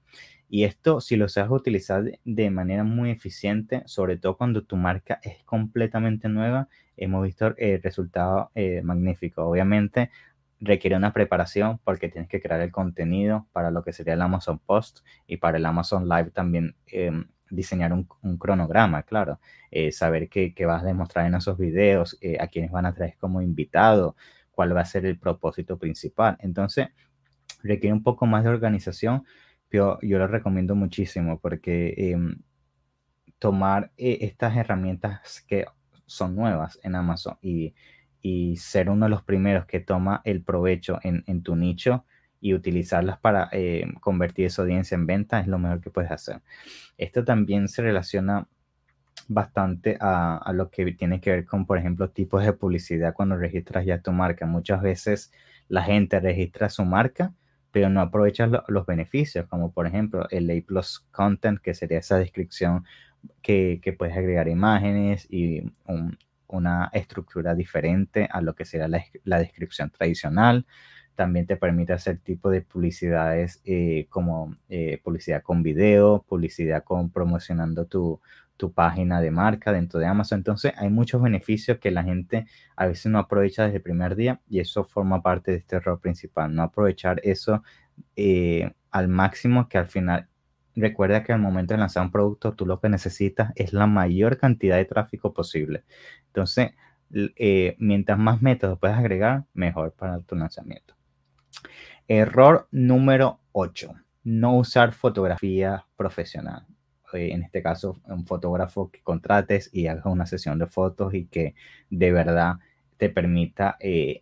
Y 0.48 0.64
esto, 0.64 1.00
si 1.00 1.16
lo 1.16 1.28
sabes 1.28 1.50
utilizar 1.50 2.04
de 2.24 2.50
manera 2.50 2.84
muy 2.84 3.10
eficiente, 3.10 3.82
sobre 3.86 4.16
todo 4.16 4.36
cuando 4.36 4.62
tu 4.62 4.76
marca 4.76 5.20
es 5.22 5.42
completamente 5.44 6.28
nueva, 6.28 6.68
hemos 6.96 7.24
visto 7.24 7.54
el 7.58 7.82
resultado 7.82 8.50
eh, 8.54 8.80
magnífico. 8.82 9.44
Obviamente 9.44 10.10
requiere 10.60 10.96
una 10.96 11.12
preparación 11.12 11.78
porque 11.84 12.08
tienes 12.08 12.28
que 12.28 12.40
crear 12.40 12.60
el 12.60 12.70
contenido 12.70 13.46
para 13.52 13.70
lo 13.70 13.82
que 13.82 13.92
sería 13.92 14.14
el 14.14 14.22
Amazon 14.22 14.58
Post 14.58 15.00
y 15.26 15.36
para 15.36 15.58
el 15.58 15.66
Amazon 15.66 16.08
Live 16.08 16.30
también 16.30 16.74
em, 16.86 17.26
diseñar 17.50 17.92
un, 17.92 18.08
cronograma, 18.38 19.02
claro, 19.02 19.40
eh, 19.70 19.92
saber 19.92 20.28
qué, 20.28 20.54
vas 20.66 20.82
a 20.82 20.86
demostrar 20.86 21.26
en 21.26 21.34
esos 21.34 21.58
videos, 21.58 22.16
eh, 22.20 22.38
a 22.40 22.48
quiénes 22.48 22.70
van 22.70 22.86
a 22.86 22.94
traer 22.94 23.16
como 23.18 23.42
invitado, 23.42 24.16
cuál 24.50 24.74
va 24.74 24.80
a 24.80 24.84
ser 24.84 25.06
el 25.06 25.18
propósito 25.18 25.78
principal. 25.78 26.36
Entonces, 26.40 26.88
requiere 27.62 27.92
un 27.92 28.02
poco 28.02 28.26
más 28.26 28.44
de 28.44 28.50
organización, 28.50 29.24
pero 29.68 29.98
yo 30.02 30.18
lo 30.18 30.26
recomiendo 30.26 30.74
muchísimo 30.74 31.38
porque 31.40 31.94
em, 31.96 32.38
tomar 33.38 33.92
estas 33.96 34.56
herramientas 34.56 35.44
que 35.46 35.66
son 36.06 36.34
nuevas 36.34 36.78
en 36.82 36.94
Amazon 36.94 37.36
y, 37.42 37.74
ser 38.56 38.90
uno 38.90 39.06
de 39.06 39.10
los 39.10 39.22
primeros 39.22 39.66
que 39.66 39.80
toma 39.80 40.20
el 40.24 40.42
provecho 40.42 40.98
en, 41.02 41.42
tu 41.42 41.56
nicho 41.56 42.04
y 42.40 42.54
utilizarlas 42.54 43.18
para 43.18 43.48
eh, 43.52 43.86
convertir 44.00 44.46
esa 44.46 44.62
audiencia 44.62 44.94
en 44.94 45.06
venta 45.06 45.40
es 45.40 45.46
lo 45.46 45.58
mejor 45.58 45.80
que 45.80 45.90
puedes 45.90 46.10
hacer. 46.10 46.40
Esto 46.98 47.24
también 47.24 47.68
se 47.68 47.82
relaciona 47.82 48.46
bastante 49.28 49.96
a, 50.00 50.36
a, 50.36 50.52
lo 50.52 50.70
que 50.70 50.92
tiene 50.92 51.20
que 51.20 51.30
ver 51.30 51.44
con, 51.44 51.66
por 51.66 51.78
ejemplo, 51.78 52.10
tipos 52.10 52.44
de 52.44 52.52
publicidad 52.52 53.14
cuando 53.14 53.36
registras 53.36 53.84
ya 53.84 54.00
tu 54.00 54.12
marca. 54.12 54.46
Muchas 54.46 54.82
veces 54.82 55.32
la 55.68 55.82
gente 55.82 56.20
registra 56.20 56.68
su 56.68 56.84
marca, 56.84 57.32
pero 57.72 57.88
no 57.90 58.00
aprovecha 58.00 58.48
los 58.68 58.86
beneficios, 58.86 59.46
como 59.48 59.72
por 59.72 59.86
ejemplo 59.86 60.26
el 60.30 60.50
A 60.50 60.54
Plus 60.66 61.04
Content, 61.10 61.60
que 61.60 61.74
sería 61.74 61.98
esa 61.98 62.18
descripción 62.18 62.84
que, 63.42 63.94
puedes 63.98 64.16
agregar 64.16 64.48
imágenes 64.48 65.26
y 65.30 65.72
una 66.48 66.90
estructura 66.92 67.54
diferente 67.54 68.28
a 68.30 68.40
lo 68.40 68.54
que 68.54 68.64
será 68.64 68.88
la, 68.88 69.38
descripción 69.38 69.90
tradicional. 69.90 70.66
También 71.14 71.46
te 71.46 71.56
permite 71.56 71.92
hacer 71.94 72.18
tipo 72.18 72.50
de 72.50 72.62
publicidades 72.62 73.62
eh, 73.64 74.06
como 74.10 74.56
eh, 74.68 75.00
publicidad 75.02 75.42
con 75.42 75.62
video, 75.62 76.24
publicidad 76.28 76.84
con 76.84 77.10
promocionando 77.10 77.86
tu, 77.86 78.20
tu 78.56 78.72
página 78.72 79.20
de 79.20 79.30
marca 79.30 79.72
dentro 79.72 80.00
de 80.00 80.06
Amazon. 80.06 80.38
Entonces 80.38 80.72
hay 80.76 80.90
muchos 80.90 81.22
beneficios 81.22 81.78
que 81.78 81.90
la 81.90 82.02
gente 82.02 82.46
a 82.76 82.86
veces 82.86 83.06
no 83.06 83.18
aprovecha 83.18 83.64
desde 83.64 83.76
el 83.76 83.82
primer 83.82 84.16
día 84.16 84.40
y 84.48 84.60
eso 84.60 84.84
forma 84.84 85.22
parte 85.22 85.52
de 85.52 85.58
este 85.58 85.76
error 85.76 86.00
principal, 86.00 86.54
no 86.54 86.62
aprovechar 86.62 87.20
eso 87.22 87.62
eh, 88.16 88.72
al 88.90 89.08
máximo 89.08 89.68
que 89.68 89.78
al 89.78 89.86
final 89.86 90.28
recuerda 90.76 91.24
que 91.24 91.32
al 91.32 91.40
momento 91.40 91.74
de 91.74 91.78
lanzar 91.78 92.04
un 92.04 92.12
producto, 92.12 92.54
tú 92.54 92.66
lo 92.66 92.80
que 92.80 92.88
necesitas 92.88 93.52
es 93.56 93.72
la 93.72 93.86
mayor 93.86 94.38
cantidad 94.38 94.76
de 94.76 94.84
tráfico 94.84 95.32
posible. 95.32 95.84
Entonces, 96.28 96.72
eh, 97.12 97.76
mientras 97.78 98.18
más 98.18 98.42
métodos 98.42 98.78
puedes 98.78 98.96
agregar, 98.96 99.44
mejor 99.54 99.92
para 99.92 100.20
tu 100.20 100.36
lanzamiento. 100.36 100.94
Error 102.08 102.68
número 102.70 103.40
8. 103.52 103.92
No 104.24 104.56
usar 104.56 104.92
fotografía 104.92 105.86
profesional. 105.96 106.66
Eh, 107.12 107.30
en 107.32 107.42
este 107.42 107.62
caso, 107.62 108.00
un 108.04 108.26
fotógrafo 108.26 108.90
que 108.90 109.02
contrates 109.02 109.70
y 109.72 109.86
hagas 109.86 110.06
una 110.06 110.26
sesión 110.26 110.58
de 110.58 110.66
fotos 110.66 111.14
y 111.14 111.26
que 111.26 111.54
de 111.90 112.12
verdad 112.12 112.56
te 112.96 113.08
permita 113.08 113.76
eh, 113.80 114.20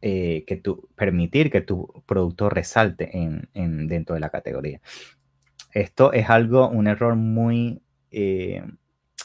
que 0.00 0.56
tu, 0.62 0.88
permitir 0.94 1.50
que 1.50 1.60
tu 1.60 2.04
producto 2.06 2.48
resalte 2.48 3.16
en, 3.16 3.88
dentro 3.88 4.14
de 4.14 4.20
la 4.20 4.30
categoría. 4.30 4.80
Esto 5.72 6.12
es 6.12 6.30
algo, 6.30 6.68
un 6.68 6.86
error 6.86 7.14
muy, 7.16 7.82
eh, 8.10 8.62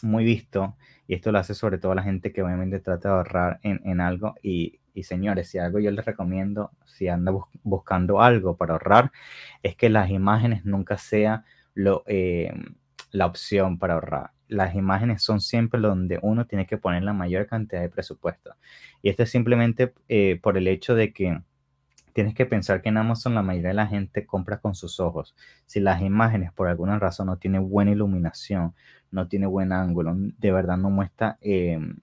muy 0.01 0.23
visto 0.23 0.75
y 1.07 1.15
esto 1.15 1.31
lo 1.31 1.39
hace 1.39 1.53
sobre 1.53 1.77
todo 1.77 1.95
la 1.95 2.03
gente 2.03 2.31
que 2.31 2.43
obviamente 2.43 2.79
trata 2.79 3.09
de 3.09 3.15
ahorrar 3.15 3.59
en, 3.63 4.01
algo 4.01 4.35
y, 4.41 4.79
señores, 5.03 5.49
si 5.49 5.57
algo 5.57 5.79
yo 5.79 5.91
les 5.91 6.05
recomiendo, 6.05 6.71
si 6.85 7.07
anda 7.07 7.33
buscando 7.63 8.21
algo 8.21 8.57
para 8.57 8.73
ahorrar, 8.73 9.11
es 9.63 9.75
que 9.75 9.89
las 9.89 10.09
imágenes 10.09 10.65
nunca 10.65 10.97
sea 10.97 11.45
lo, 11.73 12.03
eh, 12.07 12.53
la 13.11 13.25
opción 13.27 13.79
para 13.79 13.95
ahorrar. 13.95 14.31
Las 14.47 14.75
imágenes 14.75 15.23
son 15.23 15.39
siempre 15.41 15.79
donde 15.79 16.19
uno 16.21 16.45
tiene 16.45 16.67
que 16.67 16.77
poner 16.77 17.03
la 17.03 17.13
mayor 17.13 17.47
cantidad 17.47 17.81
de 17.81 17.89
presupuesto. 17.89 18.55
Y 19.01 19.09
esto 19.09 19.23
es 19.23 19.29
simplemente 19.29 19.93
eh, 20.09 20.39
por 20.41 20.57
el 20.57 20.67
hecho 20.67 20.95
de 20.95 21.13
que 21.13 21.41
tienes 22.13 22.35
que 22.35 22.45
pensar 22.45 22.81
que 22.81 22.89
en 22.89 22.97
Amazon 22.97 23.35
la 23.35 23.41
mayoría 23.41 23.69
de 23.69 23.75
la 23.75 23.87
gente 23.87 24.25
compra 24.25 24.59
con 24.59 24.75
sus 24.75 24.99
ojos. 24.99 25.35
Si 25.65 25.79
las 25.79 26.01
imágenes 26.01 26.53
por 26.53 26.67
alguna 26.67 26.99
razón 26.99 27.27
no 27.27 27.37
tienen 27.37 27.69
buena 27.69 27.91
iluminación, 27.91 28.75
no 29.11 29.27
tiene 29.27 29.47
buen 29.47 29.73
ángulo, 29.73 30.13
de 30.15 30.51
verdad 30.51 30.77
no 30.77 30.89
muestra 30.89 31.37
em, 31.41 31.97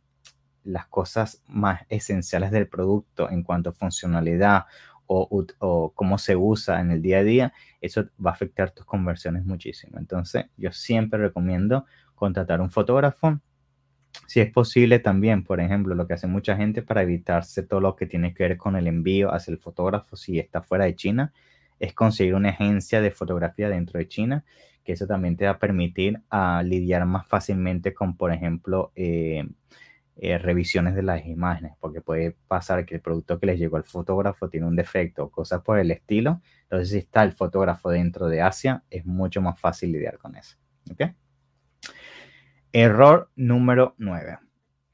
las 0.64 0.86
cosas 0.86 1.42
más 1.46 1.82
esenciales 1.88 2.50
del 2.50 2.68
producto 2.68 3.30
en 3.30 3.42
cuanto 3.42 3.70
a 3.70 3.72
funcionalidad 3.72 4.66
o, 5.06 5.44
o, 5.58 5.92
cómo 5.92 6.18
se 6.18 6.36
usa 6.36 6.80
en 6.80 6.92
el 6.92 7.02
día 7.02 7.18
a 7.18 7.24
día, 7.24 7.52
eso 7.80 8.04
va 8.24 8.30
a 8.30 8.34
afectar 8.34 8.70
tus 8.70 8.86
conversiones 8.86 9.44
muchísimo. 9.44 9.98
Entonces, 9.98 10.46
yo 10.56 10.70
siempre 10.70 11.18
recomiendo 11.18 11.84
contratar 12.14 12.60
un 12.60 12.70
fotógrafo 12.70 13.40
si 14.26 14.40
es 14.40 14.50
posible 14.52 14.98
también, 14.98 15.44
por 15.44 15.60
ejemplo, 15.60 15.94
lo 15.94 16.06
que 16.06 16.14
hace 16.14 16.26
mucha 16.26 16.56
gente 16.56 16.82
para 16.82 17.02
evitarse 17.02 17.62
todo 17.62 17.80
lo 17.80 17.96
que 17.96 18.06
tiene 18.06 18.34
que 18.34 18.44
ver 18.44 18.56
con 18.56 18.76
el 18.76 18.86
envío 18.86 19.32
hacia 19.32 19.52
el 19.52 19.58
fotógrafo 19.58 20.16
si 20.16 20.38
está 20.38 20.62
fuera 20.62 20.84
de 20.84 20.94
China, 20.94 21.32
es 21.78 21.94
conseguir 21.94 22.34
una 22.34 22.50
agencia 22.50 23.00
de 23.00 23.10
fotografía 23.10 23.68
dentro 23.68 23.98
de 23.98 24.08
China, 24.08 24.44
que 24.84 24.92
eso 24.92 25.06
también 25.06 25.36
te 25.36 25.46
va 25.46 25.52
a 25.52 25.58
permitir 25.58 26.20
a 26.30 26.62
lidiar 26.62 27.06
más 27.06 27.26
fácilmente 27.26 27.94
con, 27.94 28.16
por 28.16 28.32
ejemplo, 28.32 28.92
eh, 28.94 29.48
eh, 30.16 30.38
revisiones 30.38 30.94
de 30.94 31.02
las 31.02 31.24
imágenes, 31.26 31.72
porque 31.80 32.02
puede 32.02 32.36
pasar 32.46 32.84
que 32.84 32.96
el 32.96 33.00
producto 33.00 33.38
que 33.40 33.46
les 33.46 33.58
llegó 33.58 33.78
al 33.78 33.84
fotógrafo 33.84 34.50
tiene 34.50 34.66
un 34.66 34.76
defecto 34.76 35.24
o 35.24 35.30
cosas 35.30 35.62
por 35.62 35.78
el 35.78 35.90
estilo. 35.90 36.42
Entonces, 36.64 36.90
si 36.90 36.98
está 36.98 37.22
el 37.22 37.32
fotógrafo 37.32 37.90
dentro 37.90 38.28
de 38.28 38.42
Asia, 38.42 38.84
es 38.90 39.06
mucho 39.06 39.40
más 39.40 39.58
fácil 39.58 39.92
lidiar 39.92 40.18
con 40.18 40.36
eso. 40.36 40.56
¿okay? 40.92 41.14
Error 42.72 43.28
número 43.34 43.96
9. 43.98 44.38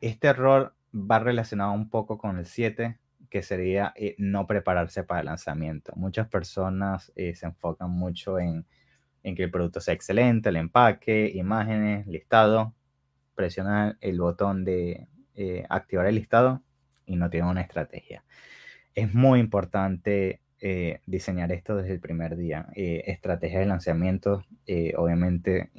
Este 0.01 0.29
error 0.29 0.75
va 0.95 1.19
relacionado 1.19 1.73
un 1.73 1.91
poco 1.91 2.17
con 2.17 2.39
el 2.39 2.47
7, 2.47 2.99
que 3.29 3.43
sería 3.43 3.93
eh, 3.97 4.15
no 4.17 4.47
prepararse 4.47 5.05
para 5.05 5.21
el 5.21 5.27
lanzamiento. 5.27 5.93
Muchas 5.95 6.27
personas 6.27 7.13
eh, 7.17 7.35
se 7.35 7.45
enfocan 7.45 7.91
mucho 7.91 8.39
en, 8.39 8.67
que 9.23 9.43
el 9.43 9.51
producto 9.51 9.81
sea 9.81 9.93
excelente, 9.93 10.49
el 10.49 10.57
empaque, 10.57 11.31
imágenes, 11.35 12.07
listado, 12.07 12.75
presionar 13.35 13.99
el 14.01 14.21
botón 14.21 14.65
de 14.65 15.07
eh, 15.35 15.67
activar 15.69 16.07
el 16.07 16.15
listado 16.15 16.63
y 17.05 17.17
no 17.17 17.29
tienen 17.29 17.51
una 17.51 17.61
estrategia. 17.61 18.25
Es 18.95 19.13
muy 19.13 19.39
importante 19.39 20.41
eh, 20.69 21.01
diseñar 21.07 21.53
esto 21.53 21.77
desde 21.77 21.93
el 21.93 22.01
primer 22.01 22.37
día. 22.37 22.67
Eh, 22.75 23.05
estrategia 23.07 23.61
de 23.61 23.67
lanzamiento, 23.67 24.45
eh, 24.67 24.95
obviamente, 24.97 25.71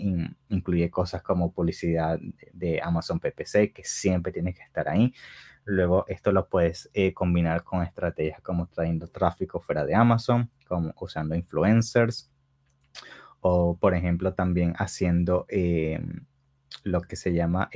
incluye 0.47 0.89
cosas 0.89 1.21
como 1.21 1.51
publicidad 1.51 2.17
de 2.53 2.79
Amazon 2.81 3.19
PPC, 3.19 3.73
que 3.73 3.83
siempre 3.83 4.31
tiene 4.31 4.53
que 4.53 4.61
estar 4.61 4.87
ahí. 4.87 5.13
Luego, 5.65 6.05
esto 6.07 6.31
lo 6.31 6.47
puedes 6.47 6.89
combinar 7.13 7.65
con 7.65 7.83
estrategias 7.83 8.39
como 8.39 8.67
trayendo 8.67 9.09
tráfico 9.09 9.59
fuera 9.59 9.85
de 9.85 9.93
Amazon, 9.93 10.49
como 10.65 10.93
usando 11.01 11.35
influencers, 11.35 12.31
o 13.41 13.75
por 13.75 13.93
ejemplo, 13.93 14.35
también 14.35 14.73
haciendo 14.77 15.45
lo 16.83 17.01
que 17.01 17.17
se 17.17 17.33
llama 17.33 17.69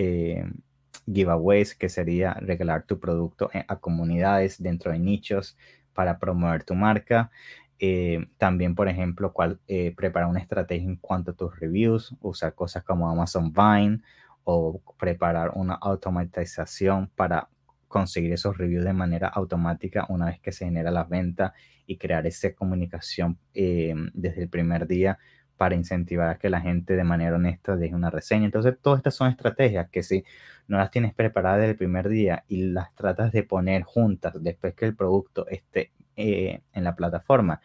giveaways, 1.06 1.76
que 1.76 1.90
sería 1.90 2.36
regalar 2.36 2.86
tu 2.86 3.02
producto 3.02 3.50
a 3.68 3.80
comunidades 3.80 4.64
dentro 4.64 4.94
de 4.94 5.00
nichos 5.00 5.58
para 6.02 6.18
promover 6.18 6.64
tu 6.64 6.74
marca. 6.74 7.30
Eh, 7.78 8.26
también, 8.40 8.74
por 8.74 8.90
ejemplo, 8.90 9.32
eh, 9.68 9.94
preparar 9.96 10.30
una 10.30 10.40
estrategia 10.40 10.90
en 10.90 10.96
cuanto 10.96 11.30
a 11.30 11.34
tus 11.36 11.60
reviews, 11.60 12.16
usar 12.22 12.56
cosas 12.56 12.84
como 12.84 13.08
Amazon 13.08 13.54
Vine 13.54 14.02
o 14.44 14.82
preparar 14.98 15.52
una 15.54 15.76
automatización 15.76 17.12
para 17.16 17.50
conseguir 17.88 18.34
esos 18.34 18.58
reviews 18.58 18.84
de 18.84 18.94
manera 18.94 19.28
automática 19.28 20.08
una 20.10 20.26
vez 20.26 20.40
que 20.40 20.52
se 20.52 20.66
genera 20.66 20.90
la 20.90 21.04
venta 21.04 21.54
y 21.86 21.98
crear 21.98 22.26
esa 22.26 22.52
comunicación 22.56 23.38
eh, 23.54 23.94
desde 24.16 24.42
el 24.42 24.50
primer 24.50 24.88
día 24.88 25.20
para 25.62 25.76
incentivar 25.76 26.28
a 26.28 26.40
que 26.40 26.50
la 26.50 26.60
gente 26.60 26.96
de 26.96 27.04
manera 27.04 27.36
honesta 27.36 27.76
deje 27.76 27.94
una 27.94 28.10
reseña. 28.10 28.46
Entonces, 28.46 28.76
todas 28.82 28.98
estas 28.98 29.14
son 29.14 29.30
estrategias 29.30 29.88
que 29.92 30.02
si 30.02 30.26
no 30.68 30.80
las 30.80 30.90
tienes 30.90 31.14
preparadas 31.14 31.60
desde 31.60 31.74
el 31.74 31.78
primer 31.78 32.10
día 32.10 32.46
y 32.48 32.64
las 32.64 32.96
tratas 32.96 33.32
de 33.32 33.44
poner 33.44 33.84
juntas 33.84 34.34
después 34.42 34.74
que 34.74 34.86
el 34.86 34.96
producto 34.96 35.46
esté 35.50 35.92
eh, 36.16 36.62
en 36.74 36.84
la 36.84 36.96
plataforma, 36.96 37.62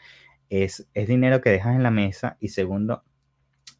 es, 0.50 0.86
es 0.92 1.08
dinero 1.08 1.40
que 1.40 1.48
dejas 1.48 1.74
en 1.74 1.82
la 1.82 1.90
mesa 1.90 2.36
y 2.38 2.48
segundo, 2.48 3.02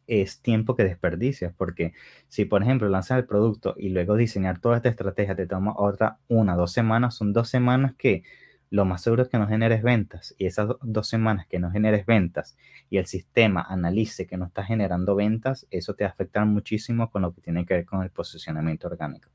es 0.07 0.41
tiempo 0.41 0.75
que 0.75 0.83
desperdicias, 0.83 1.53
porque 1.55 1.93
si 2.27 2.45
por 2.45 2.63
ejemplo 2.63 2.89
lanzas 2.89 3.19
el 3.19 3.27
producto 3.27 3.75
y 3.77 3.89
luego 3.89 4.15
diseñar 4.15 4.59
toda 4.59 4.77
esta 4.77 4.89
estrategia 4.89 5.35
te 5.35 5.45
toma 5.45 5.75
otra 5.77 6.17
una, 6.27 6.55
dos 6.55 6.71
semanas, 6.71 7.13
son 7.13 7.33
dos 7.33 7.49
semanas 7.49 7.93
que 7.95 8.23
lo 8.69 8.85
más 8.85 9.01
seguro 9.01 9.23
es 9.23 9.29
que 9.29 9.37
no 9.37 9.47
generes 9.47 9.81
ventas 9.81 10.35
y 10.37 10.45
esas 10.45 10.69
dos 10.81 11.07
semanas 11.07 11.47
que 11.47 11.59
no 11.59 11.71
generes 11.71 12.05
ventas 12.05 12.57
y 12.89 12.97
el 12.97 13.05
sistema 13.05 13.65
analice 13.67 14.27
que 14.27 14.37
no 14.37 14.45
está 14.45 14.63
generando 14.63 15.15
ventas, 15.15 15.67
eso 15.71 15.93
te 15.93 16.03
va 16.03 16.09
a 16.09 16.13
afectar 16.13 16.45
muchísimo 16.45 17.09
con 17.09 17.21
lo 17.21 17.33
que 17.33 17.41
tiene 17.41 17.65
que 17.65 17.75
ver 17.75 17.85
con 17.85 18.03
el 18.03 18.09
posicionamiento 18.09 18.87
orgánico. 18.87 19.29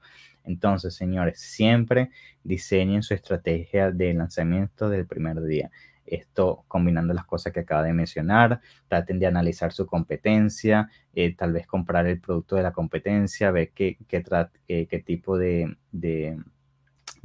Entonces, 0.45 0.95
señores, 0.95 1.41
siempre 1.41 2.11
diseñen 2.45 3.03
su 3.03 3.15
estrategia 3.15 3.91
de 3.91 4.13
lanzamiento 4.13 4.89
del 4.89 5.07
primer 5.07 5.41
día. 5.43 5.71
Esto 6.05 6.65
combinando 6.69 7.15
las 7.15 7.25
cosas 7.25 7.53
que 7.53 7.61
acaba 7.61 7.85
de 7.85 7.93
mencionar, 7.93 8.61
traten 8.89 9.19
de 9.19 9.27
analizar 9.27 9.73
su 9.73 9.87
competencia, 9.87 10.91
eh, 11.15 11.35
tal 11.35 11.53
vez 11.53 11.67
comprar 11.67 12.07
el 12.07 12.21
producto 12.21 12.57
de 12.57 12.65
la 12.65 12.73
competencia, 12.73 13.51
ver 13.51 13.71
qué, 13.71 13.97
qué, 14.09 14.23
eh, 14.69 14.87
qué 14.89 14.99
tipo 14.99 15.39
de 15.39 15.77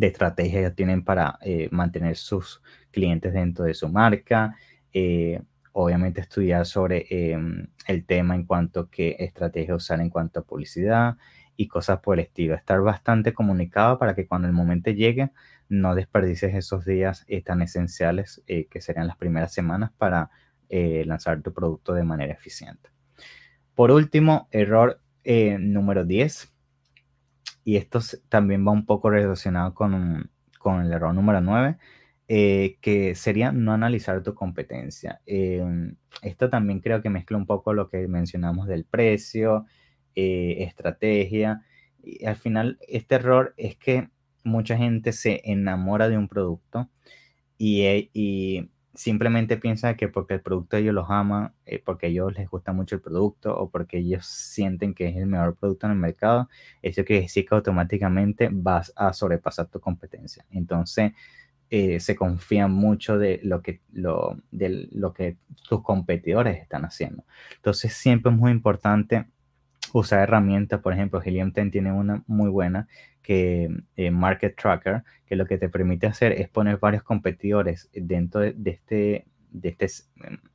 estrategias 0.05 0.75
tienen 0.75 1.03
para 1.03 1.39
eh, 1.41 1.69
mantener 1.71 2.15
sus 2.15 2.61
clientes 2.91 3.33
dentro 3.33 3.65
de 3.65 3.73
su 3.73 3.89
marca. 3.89 4.55
Eh, 4.93 5.41
obviamente 5.71 6.21
estudiar 6.21 6.65
sobre 6.65 7.05
em, 7.09 7.67
el 7.87 8.05
tema 8.05 8.35
en 8.35 8.45
cuanto 8.45 8.81
a 8.81 8.91
qué 8.91 9.15
estrategia 9.19 9.75
usar 9.75 9.99
en 10.01 10.09
cuanto 10.09 10.39
a 10.39 10.43
publicidad 10.43 11.17
y 11.55 11.67
cosas 11.67 11.99
por 11.99 12.19
el 12.19 12.25
estilo. 12.25 12.55
Estar 12.55 12.81
bastante 12.81 13.33
comunicado 13.33 13.97
para 13.97 14.15
que 14.15 14.27
cuando 14.27 14.47
el 14.47 14.53
momento 14.53 14.91
llegue 14.91 15.31
no 15.69 15.95
desperdicies 15.95 16.55
esos 16.55 16.85
días 16.85 17.25
eh, 17.27 17.41
tan 17.41 17.61
esenciales 17.61 18.43
que 18.45 18.81
serían 18.81 19.07
las 19.07 19.17
primeras 19.17 19.53
semanas 19.53 19.91
para 19.97 20.29
lanzar 20.69 21.41
tu 21.41 21.53
producto 21.53 21.93
de 21.93 22.03
manera 22.03 22.33
eficiente. 22.33 22.89
Por 23.73 23.91
último, 23.91 24.47
error 24.51 25.01
número 25.59 26.03
10 26.05 26.56
y 27.67 27.75
esto 27.75 27.99
también 28.29 28.65
va 28.65 28.71
un 28.71 28.85
poco 28.85 29.09
relacionado 29.09 29.73
con, 29.73 30.31
con 30.57 30.85
el 30.85 30.93
error 30.93 31.13
número 31.13 31.41
9, 31.41 31.77
eh, 32.29 32.77
que 32.79 33.13
sería 33.13 33.51
no 33.51 33.73
analizar 33.73 34.23
tu 34.23 34.33
competencia. 34.33 35.19
Em, 35.25 35.97
esto 36.21 36.49
también 36.49 36.79
creo 36.79 37.01
que 37.01 37.09
mezcla 37.09 37.35
un 37.35 37.45
poco 37.45 37.73
lo 37.73 37.89
que 37.89 38.07
mencionamos 38.07 38.67
del 38.67 38.85
precio, 38.85 39.65
eh, 40.15 40.63
estrategia. 40.63 41.61
Y 42.01 42.25
al 42.25 42.37
final, 42.37 42.79
este 42.87 43.15
error 43.15 43.53
es 43.57 43.75
que 43.75 44.11
mucha 44.45 44.77
gente 44.77 45.11
se 45.11 45.41
enamora 45.43 46.07
de 46.07 46.17
un 46.17 46.29
producto 46.29 46.89
y, 47.57 48.09
y 48.13 48.69
simplemente 48.97 49.57
piensa 49.57 49.95
que 49.95 50.07
porque 50.07 50.33
el 50.33 50.41
producto 50.41 50.75
ellos 50.75 50.93
los 50.93 51.09
aman, 51.09 51.53
eh, 51.65 51.81
porque 51.83 52.07
ellos 52.07 52.33
les 52.35 52.49
gusta 52.49 52.73
mucho 52.73 52.95
el 52.95 53.01
producto 53.01 53.55
o 53.55 53.69
porque 53.69 53.99
ellos 53.99 54.25
sienten 54.25 54.93
que 54.95 55.07
es 55.07 55.15
el 55.15 55.27
mejor 55.27 55.55
producto 55.55 55.85
en 55.85 55.93
el 55.93 55.99
mercado, 55.99 56.49
eso 56.81 57.05
quiere 57.05 57.21
decir 57.23 57.45
que 57.45 57.55
automáticamente 57.55 58.49
vas 58.51 58.91
a 58.95 59.13
sobrepasar 59.13 59.67
tu 59.67 59.79
competencia. 59.79 60.45
Entonces, 60.51 61.13
eh, 61.69 61.99
se 61.99 62.15
confían 62.15 62.71
mucho 62.71 63.19
de 63.19 63.39
lo, 63.43 63.61
que, 63.61 63.81
lo, 63.93 64.37
de 64.51 64.87
lo 64.91 65.13
que 65.13 65.37
tus 65.69 65.83
competidores 65.83 66.57
están 66.59 66.83
haciendo. 66.85 67.23
Entonces, 67.57 67.93
siempre 67.93 68.31
es 68.31 68.37
muy 68.37 68.51
importante 68.51 69.27
usar 69.93 70.19
herramientas, 70.21 70.81
por 70.81 70.93
ejemplo, 70.93 71.21
Helium 71.23 71.51
10 71.51 71.71
tiene 71.71 71.91
una 71.91 72.23
muy 72.27 72.49
buena 72.49 72.87
que 73.21 73.69
eh, 73.95 74.11
Market 74.11 74.55
Tracker, 74.55 75.03
que 75.25 75.35
lo 75.35 75.45
que 75.45 75.57
te 75.57 75.69
permite 75.69 76.07
hacer 76.07 76.31
es 76.33 76.49
poner 76.49 76.77
varios 76.77 77.03
competidores 77.03 77.89
dentro 77.93 78.41
de, 78.41 78.55
este 78.65 79.25
de 79.51 79.69
este, 79.69 79.87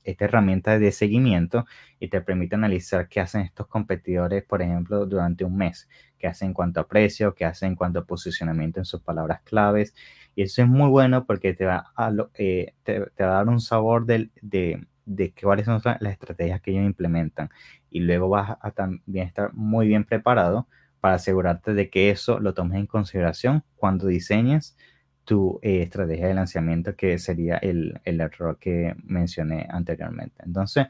esta 0.05 0.25
herramienta 0.25 0.79
de 0.79 0.92
seguimiento 0.92 1.66
y 1.99 2.09
te 2.09 2.21
permite 2.21 2.55
analizar 2.55 3.09
qué 3.09 3.21
hacen 3.21 3.42
estos 3.42 3.66
competidores, 3.66 4.45
por 4.45 4.62
ejemplo, 4.62 5.07
durante 5.07 5.45
un 5.45 5.57
mes, 5.57 5.88
qué 6.18 6.27
hacen 6.27 6.49
en 6.49 6.55
cuanto 6.55 6.81
a 6.81 6.88
precio, 6.88 7.35
qué 7.35 7.45
hacen 7.45 7.71
en 7.71 7.77
cuanto 7.77 8.01
a 8.01 8.05
posicionamiento 8.05 8.81
en 8.81 8.85
sus 8.85 9.03
palabras 9.03 9.42
claves. 9.42 9.95
Y 10.35 10.42
eso 10.42 10.62
es 10.62 10.68
muy 10.68 10.88
bueno 10.88 11.27
porque 11.27 11.55
te 11.55 11.66
va 11.66 11.92
a, 11.97 12.11
eh, 12.35 12.75
te, 12.85 13.01
va 13.01 13.07
a 13.18 13.25
dar 13.25 13.49
un 13.49 13.61
sabor 13.61 14.07
de, 14.07 14.31
de, 14.40 14.87
de 15.04 15.34
cuáles 15.40 15.66
son 15.66 15.80
las 15.84 16.12
estrategias 16.12 16.60
que 16.60 16.72
ellos 16.72 16.84
implementan. 16.84 17.50
Y 17.90 18.00
luego 18.00 18.28
vas 18.28 18.56
a 18.60 18.70
también 18.70 19.26
estar 19.26 19.52
muy 19.54 19.86
bien 19.88 20.04
preparado 20.04 20.68
para 21.00 21.14
asegurarte 21.14 21.74
de 21.74 21.90
que 21.90 22.10
eso 22.10 22.38
lo 22.38 22.54
tomes 22.54 22.78
en 22.78 22.86
consideración 22.86 23.64
cuando 23.76 24.06
diseñes 24.06 24.76
tu 25.24 25.58
eh, 25.62 25.82
estrategia 25.82 26.28
de 26.28 26.34
lanzamiento, 26.34 26.96
que 26.96 27.18
sería 27.18 27.56
el, 27.58 28.00
error 28.04 28.58
que 28.58 28.94
mencioné 29.04 29.66
anteriormente. 29.70 30.42
Entonces, 30.44 30.86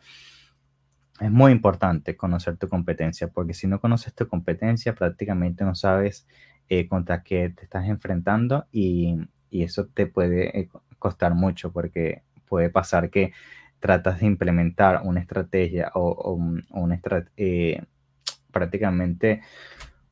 es 1.21 1.31
muy 1.31 1.53
importante 1.53 2.17
conocer 2.17 2.57
tu 2.57 2.69
competencia, 2.69 3.29
porque 3.29 3.55
si 3.55 3.67
no 3.67 3.81
conoces 3.81 4.15
tu 4.15 4.27
competencia, 4.29 4.95
prácticamente 4.95 5.65
no 5.65 5.75
sabes 5.75 6.27
eh, 6.69 6.89
contra 6.89 7.23
qué 7.23 7.51
te 7.51 7.65
estás 7.65 7.87
enfrentando 7.89 8.67
y, 8.73 9.19
eso 9.51 9.87
te 9.87 10.07
puede 10.07 10.59
eh, 10.59 10.71
costar 10.99 11.35
mucho, 11.35 11.73
porque 11.73 12.23
puede 12.49 12.71
pasar 12.71 13.11
que 13.11 13.33
tratas 13.83 14.21
de 14.21 14.27
implementar 14.27 15.03
una 15.05 15.21
estrategia 15.21 15.91
o, 15.95 16.41
una 16.71 16.95
estrategia 16.95 17.85
prácticamente 18.51 19.43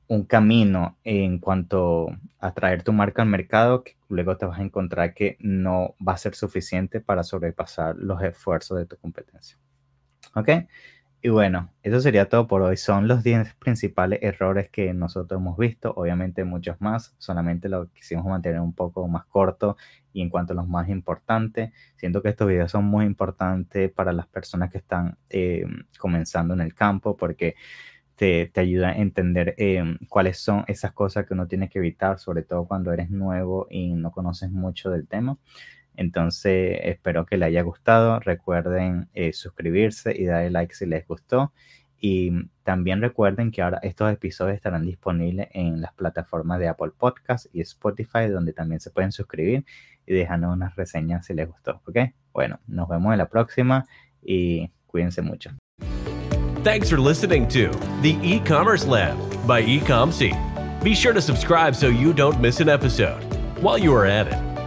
un 0.09 0.25
camino 0.25 0.99
en 1.05 1.39
cuanto 1.39 2.09
a 2.41 2.53
traer 2.53 2.83
tu 2.83 2.93
marca 2.93 3.23
al 3.23 3.29
mercado 3.29 3.85
que 3.85 3.97
luego 4.09 4.37
te 4.37 4.45
vas 4.45 4.59
a 4.59 4.63
encontrar 4.65 5.15
que 5.15 5.37
no 5.39 5.95
va 6.07 6.15
a 6.15 6.19
ser 6.19 6.35
suficiente 6.35 7.01
para 7.01 7.23
sobrepasar 7.23 7.95
los 7.97 8.21
esfuerzos 8.21 8.79
de 8.79 8.87
tu 8.87 8.97
competencia. 8.97 9.57
¿Ok? 10.35 10.49
Y 11.23 11.29
bueno, 11.29 11.71
eso 11.83 12.01
sería 12.01 12.29
todo 12.31 12.47
por 12.47 12.63
hoy. 12.63 12.79
Son 12.79 13.07
los 13.07 13.23
10 13.23 13.55
principales 13.57 14.21
errores 14.23 14.71
que 14.71 14.95
nosotros 14.95 15.39
hemos 15.39 15.59
visto. 15.59 15.93
Obviamente 15.95 16.45
muchos 16.45 16.81
más. 16.81 17.15
Solamente 17.19 17.69
lo 17.69 17.91
quisimos 17.93 18.25
mantener 18.25 18.61
un 18.61 18.73
poco 18.73 19.07
más 19.07 19.27
corto 19.27 19.77
y 20.15 20.23
en 20.23 20.31
cuanto 20.31 20.55
a 20.55 20.57
los 20.57 20.67
más 20.67 20.89
importantes. 20.89 21.73
Siento 21.97 22.23
que 22.23 22.31
estos 22.31 22.49
videos 22.49 22.71
son 22.71 22.87
muy 22.87 23.05
importantes 23.05 23.93
para 23.93 24.13
las 24.13 24.29
personas 24.29 24.71
que 24.71 24.79
están 24.79 25.19
eh, 25.29 25.67
comenzando 25.99 26.55
en 26.55 26.63
el 26.63 26.75
campo 26.75 27.17
porque 27.19 27.55
te, 28.17 28.47
te 28.49 28.61
ayuda 28.61 28.91
a 28.91 28.97
entender 28.97 29.55
eh, 29.59 29.83
cuáles 30.09 30.39
son 30.39 30.65
esas 30.69 30.93
cosas 30.93 31.27
que 31.27 31.35
uno 31.35 31.47
tiene 31.49 31.69
que 31.69 31.81
evitar, 31.81 32.19
sobre 32.19 32.43
todo 32.43 32.67
cuando 32.67 32.93
eres 32.93 33.11
nuevo 33.11 33.67
y 33.71 33.93
no 33.95 34.11
conoces 34.11 34.51
mucho 34.51 34.91
del 34.91 35.07
tema. 35.07 35.39
Entonces, 35.97 36.79
espero 36.83 37.27
que 37.27 37.37
les 37.37 37.49
haya 37.49 37.63
gustado. 37.63 38.21
Recuerden 38.21 39.09
eh, 39.13 39.33
suscribirse 39.33 40.15
y 40.17 40.25
darle 40.25 40.51
like 40.51 40.75
si 40.75 40.87
les 40.87 41.07
gustó. 41.07 41.53
Y 42.01 42.33
también 42.63 43.03
recuerden 43.03 43.51
que 43.51 43.61
ahora 43.61 43.79
estos 43.83 44.11
episodios 44.11 44.57
estarán 44.57 44.87
disponibles 44.87 45.49
en 45.53 45.83
las 45.83 45.93
plataformas 45.93 46.59
de 46.59 46.69
Apple 46.69 46.93
Podcasts 46.97 47.49
y 47.53 47.61
Spotify, 47.61 48.29
donde 48.29 48.55
también 48.55 48.81
se 48.81 48.91
pueden 48.91 49.13
suscribir 49.13 49.67
y 50.07 50.15
dejarnos 50.15 50.55
unas 50.55 50.75
reseñas 50.77 51.27
si 51.27 51.35
les 51.35 51.47
gustó. 51.47 51.83
¿Ok? 51.87 51.99
Bueno, 52.33 52.59
nos 52.67 52.89
vemos 52.89 53.13
en 53.13 53.19
la 53.19 53.29
próxima 53.29 53.87
y 54.23 54.71
cuídense 54.87 55.21
mucho. 55.21 55.51
Thanks 56.63 56.91
for 56.91 56.99
listening 56.99 57.49
to 57.49 57.71
the 58.03 58.19
E-Commerce 58.23 58.87
Lab 58.87 59.17
by 59.47 59.63
Ecomc. 59.63 60.33
Be 60.83 60.95
sure 60.95 61.13
to 61.13 61.21
subscribe 61.21 61.75
so 61.75 61.89
you 61.89 62.13
don't 62.13 62.41
miss 62.41 62.61
an 62.61 62.69
episode. 62.69 63.23
While 63.63 63.79
you 63.79 63.95
are 63.95 64.07
at 64.07 64.27
it, 64.27 64.50